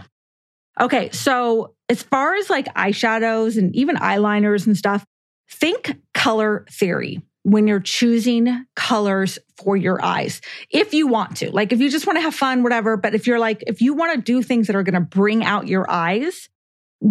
Okay, 0.81 1.11
so 1.11 1.75
as 1.89 2.01
far 2.01 2.33
as 2.33 2.49
like 2.49 2.73
eyeshadows 2.73 3.55
and 3.55 3.75
even 3.75 3.97
eyeliners 3.97 4.65
and 4.65 4.75
stuff, 4.75 5.05
think 5.47 5.95
color 6.15 6.65
theory 6.71 7.21
when 7.43 7.67
you're 7.67 7.79
choosing 7.79 8.65
colors 8.75 9.37
for 9.57 9.77
your 9.77 10.03
eyes. 10.03 10.41
If 10.71 10.95
you 10.95 11.05
want 11.05 11.37
to, 11.37 11.51
like 11.51 11.71
if 11.71 11.81
you 11.81 11.91
just 11.91 12.07
want 12.07 12.17
to 12.17 12.21
have 12.21 12.33
fun, 12.33 12.63
whatever, 12.63 12.97
but 12.97 13.13
if 13.13 13.27
you're 13.27 13.37
like, 13.37 13.63
if 13.67 13.79
you 13.79 13.93
want 13.93 14.15
to 14.15 14.21
do 14.21 14.41
things 14.41 14.65
that 14.65 14.75
are 14.75 14.81
going 14.81 14.95
to 14.95 15.01
bring 15.01 15.43
out 15.43 15.67
your 15.67 15.87
eyes, 15.87 16.49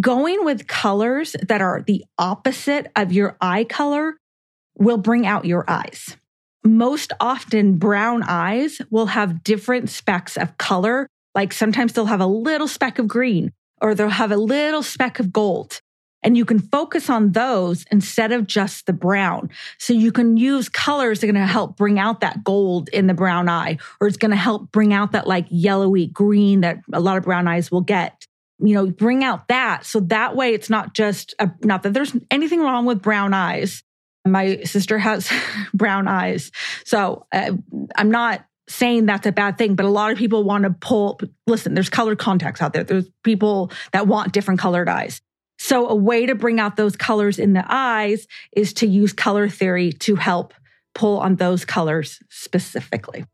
going 0.00 0.44
with 0.44 0.66
colors 0.66 1.36
that 1.46 1.60
are 1.60 1.82
the 1.86 2.04
opposite 2.18 2.90
of 2.96 3.12
your 3.12 3.36
eye 3.40 3.64
color 3.64 4.14
will 4.78 4.98
bring 4.98 5.26
out 5.26 5.44
your 5.44 5.64
eyes. 5.68 6.16
Most 6.64 7.12
often, 7.20 7.76
brown 7.76 8.22
eyes 8.24 8.80
will 8.90 9.06
have 9.06 9.44
different 9.44 9.88
specks 9.88 10.36
of 10.36 10.58
color 10.58 11.08
like 11.36 11.52
sometimes 11.52 11.92
they'll 11.92 12.06
have 12.06 12.20
a 12.20 12.26
little 12.26 12.66
speck 12.66 12.98
of 12.98 13.06
green 13.06 13.52
or 13.80 13.94
they'll 13.94 14.08
have 14.08 14.32
a 14.32 14.36
little 14.38 14.82
speck 14.82 15.20
of 15.20 15.32
gold. 15.32 15.80
And 16.22 16.36
you 16.36 16.46
can 16.46 16.58
focus 16.58 17.10
on 17.10 17.32
those 17.32 17.84
instead 17.92 18.32
of 18.32 18.46
just 18.46 18.86
the 18.86 18.94
brown. 18.94 19.50
So 19.78 19.92
you 19.92 20.10
can 20.10 20.38
use 20.38 20.68
colors 20.70 21.20
that 21.20 21.28
are 21.28 21.32
going 21.32 21.46
to 21.46 21.52
help 21.52 21.76
bring 21.76 21.98
out 21.98 22.22
that 22.22 22.42
gold 22.42 22.88
in 22.88 23.06
the 23.06 23.14
brown 23.14 23.48
eye, 23.48 23.78
or 24.00 24.08
it's 24.08 24.16
going 24.16 24.30
to 24.30 24.36
help 24.36 24.72
bring 24.72 24.94
out 24.94 25.12
that 25.12 25.28
like 25.28 25.46
yellowy 25.50 26.06
green 26.06 26.62
that 26.62 26.78
a 26.92 27.00
lot 27.00 27.18
of 27.18 27.24
brown 27.24 27.46
eyes 27.46 27.70
will 27.70 27.82
get. 27.82 28.26
You 28.58 28.74
know, 28.74 28.86
bring 28.86 29.22
out 29.22 29.48
that. 29.48 29.84
So 29.84 30.00
that 30.00 30.34
way 30.34 30.54
it's 30.54 30.70
not 30.70 30.94
just, 30.94 31.34
a, 31.38 31.50
not 31.62 31.82
that 31.82 31.92
there's 31.92 32.16
anything 32.30 32.60
wrong 32.60 32.86
with 32.86 33.02
brown 33.02 33.34
eyes. 33.34 33.82
My 34.26 34.62
sister 34.64 34.98
has 34.98 35.30
brown 35.74 36.08
eyes. 36.08 36.50
So 36.84 37.26
uh, 37.32 37.52
I'm 37.96 38.10
not 38.10 38.46
saying 38.68 39.06
that's 39.06 39.26
a 39.26 39.32
bad 39.32 39.58
thing, 39.58 39.74
but 39.74 39.86
a 39.86 39.90
lot 39.90 40.10
of 40.10 40.18
people 40.18 40.42
want 40.42 40.64
to 40.64 40.70
pull, 40.70 41.20
listen, 41.46 41.74
there's 41.74 41.88
colored 41.88 42.18
contacts 42.18 42.60
out 42.60 42.72
there. 42.72 42.82
There's 42.82 43.08
people 43.22 43.70
that 43.92 44.06
want 44.06 44.32
different 44.32 44.58
colored 44.58 44.88
eyes. 44.88 45.20
So 45.58 45.88
a 45.88 45.94
way 45.94 46.26
to 46.26 46.34
bring 46.34 46.60
out 46.60 46.76
those 46.76 46.96
colors 46.96 47.38
in 47.38 47.52
the 47.52 47.64
eyes 47.66 48.26
is 48.52 48.72
to 48.74 48.86
use 48.86 49.12
color 49.12 49.48
theory 49.48 49.92
to 49.92 50.16
help 50.16 50.52
pull 50.94 51.18
on 51.18 51.36
those 51.36 51.64
colors 51.64 52.20
specifically. 52.28 53.24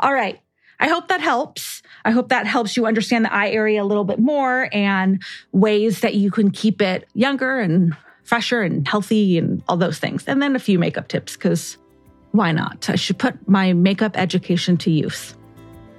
All 0.00 0.12
right. 0.12 0.40
I 0.78 0.88
hope 0.88 1.08
that 1.08 1.20
helps. 1.20 1.75
I 2.06 2.12
hope 2.12 2.28
that 2.28 2.46
helps 2.46 2.76
you 2.76 2.86
understand 2.86 3.24
the 3.24 3.34
eye 3.34 3.50
area 3.50 3.82
a 3.82 3.84
little 3.84 4.04
bit 4.04 4.20
more 4.20 4.68
and 4.72 5.20
ways 5.50 6.00
that 6.00 6.14
you 6.14 6.30
can 6.30 6.52
keep 6.52 6.80
it 6.80 7.08
younger 7.14 7.58
and 7.58 7.96
fresher 8.22 8.62
and 8.62 8.86
healthy 8.86 9.36
and 9.38 9.62
all 9.68 9.76
those 9.76 9.98
things. 9.98 10.24
And 10.26 10.40
then 10.40 10.54
a 10.54 10.60
few 10.60 10.78
makeup 10.78 11.08
tips 11.08 11.36
because 11.36 11.76
why 12.30 12.52
not? 12.52 12.88
I 12.88 12.94
should 12.94 13.18
put 13.18 13.48
my 13.48 13.72
makeup 13.72 14.16
education 14.16 14.76
to 14.78 14.90
use. 14.90 15.34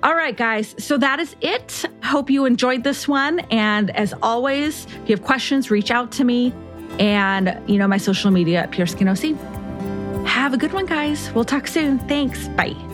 All 0.01 0.15
right, 0.15 0.35
guys. 0.35 0.75
So 0.77 0.97
that 0.97 1.19
is 1.19 1.35
it. 1.41 1.83
Hope 2.03 2.29
you 2.29 2.45
enjoyed 2.45 2.85
this 2.85 3.05
one. 3.05 3.39
And 3.51 3.93
as 3.95 4.13
always, 4.21 4.85
if 4.85 5.09
you 5.09 5.15
have 5.17 5.25
questions, 5.25 5.69
reach 5.69 5.91
out 5.91 6.13
to 6.13 6.23
me 6.23 6.53
and, 6.99 7.59
you 7.67 7.77
know, 7.77 7.87
my 7.87 7.97
social 7.97 8.31
media 8.31 8.59
at 8.61 8.71
Pure 8.71 8.87
Skin 8.87 9.09
OC. 9.09 9.35
Have 10.25 10.53
a 10.53 10.57
good 10.57 10.71
one, 10.71 10.85
guys. 10.85 11.31
We'll 11.33 11.43
talk 11.43 11.67
soon. 11.67 11.99
Thanks. 11.99 12.47
Bye. 12.49 12.86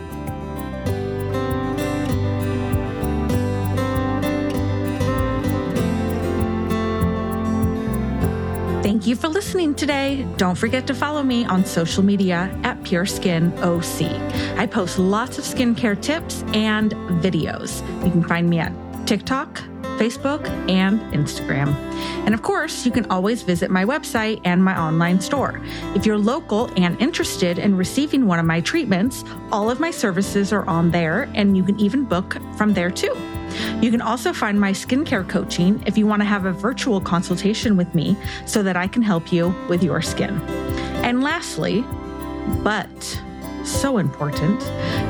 Thank 8.93 9.07
you 9.07 9.15
for 9.15 9.27
listening 9.27 9.73
today. 9.73 10.23
Don't 10.37 10.55
forget 10.55 10.85
to 10.85 10.93
follow 10.93 11.23
me 11.23 11.45
on 11.45 11.65
social 11.65 12.03
media 12.03 12.55
at 12.61 12.83
Pure 12.83 13.07
Skin 13.07 13.51
OC. 13.53 14.03
I 14.55 14.67
post 14.67 14.99
lots 14.99 15.39
of 15.39 15.45
skincare 15.45 15.99
tips 15.99 16.43
and 16.53 16.91
videos. 17.19 17.81
You 18.05 18.11
can 18.11 18.23
find 18.23 18.47
me 18.47 18.59
at 18.59 18.71
TikTok, 19.07 19.63
Facebook, 19.97 20.47
and 20.69 21.01
Instagram. 21.11 21.73
And 22.27 22.35
of 22.35 22.43
course, 22.43 22.85
you 22.85 22.91
can 22.91 23.09
always 23.09 23.41
visit 23.41 23.71
my 23.71 23.83
website 23.83 24.39
and 24.43 24.63
my 24.63 24.79
online 24.79 25.19
store. 25.19 25.59
If 25.95 26.05
you're 26.05 26.19
local 26.19 26.69
and 26.77 26.95
interested 27.01 27.57
in 27.57 27.75
receiving 27.75 28.27
one 28.27 28.37
of 28.37 28.45
my 28.45 28.61
treatments, 28.61 29.23
all 29.51 29.71
of 29.71 29.79
my 29.79 29.89
services 29.89 30.53
are 30.53 30.67
on 30.67 30.91
there, 30.91 31.31
and 31.33 31.57
you 31.57 31.63
can 31.63 31.79
even 31.79 32.03
book 32.03 32.37
from 32.55 32.75
there 32.75 32.91
too. 32.91 33.17
You 33.81 33.91
can 33.91 34.01
also 34.01 34.33
find 34.33 34.59
my 34.59 34.71
skincare 34.71 35.27
coaching 35.27 35.83
if 35.85 35.97
you 35.97 36.07
want 36.07 36.21
to 36.21 36.25
have 36.25 36.45
a 36.45 36.51
virtual 36.51 37.01
consultation 37.01 37.77
with 37.77 37.93
me 37.93 38.17
so 38.45 38.63
that 38.63 38.75
I 38.77 38.87
can 38.87 39.01
help 39.01 39.31
you 39.31 39.55
with 39.69 39.83
your 39.83 40.01
skin. 40.01 40.39
And 41.03 41.21
lastly, 41.21 41.83
but 42.63 43.21
so 43.63 43.97
important, 43.97 44.59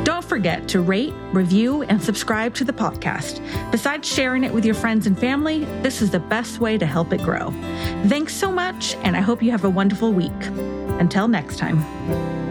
don't 0.06 0.24
forget 0.24 0.68
to 0.70 0.82
rate, 0.82 1.14
review, 1.32 1.84
and 1.84 2.02
subscribe 2.02 2.54
to 2.56 2.64
the 2.64 2.74
podcast. 2.74 3.42
Besides 3.72 4.08
sharing 4.08 4.44
it 4.44 4.54
with 4.54 4.66
your 4.66 4.76
friends 4.76 5.08
and 5.08 5.18
family, 5.18 5.66
this 5.82 6.02
is 6.02 6.12
the 6.12 6.20
best 6.20 6.60
way 6.60 6.78
to 6.78 6.86
help 6.86 7.14
it 7.14 7.22
grow. 7.22 7.52
Thanks 8.08 8.36
so 8.36 8.52
much, 8.52 8.96
and 8.98 9.18
I 9.18 9.22
hope 9.22 9.42
you 9.42 9.52
have 9.52 9.66
a 9.66 9.70
wonderful 9.70 10.14
week. 10.14 10.32
Until 11.00 11.28
next 11.28 11.58
time. 11.58 12.43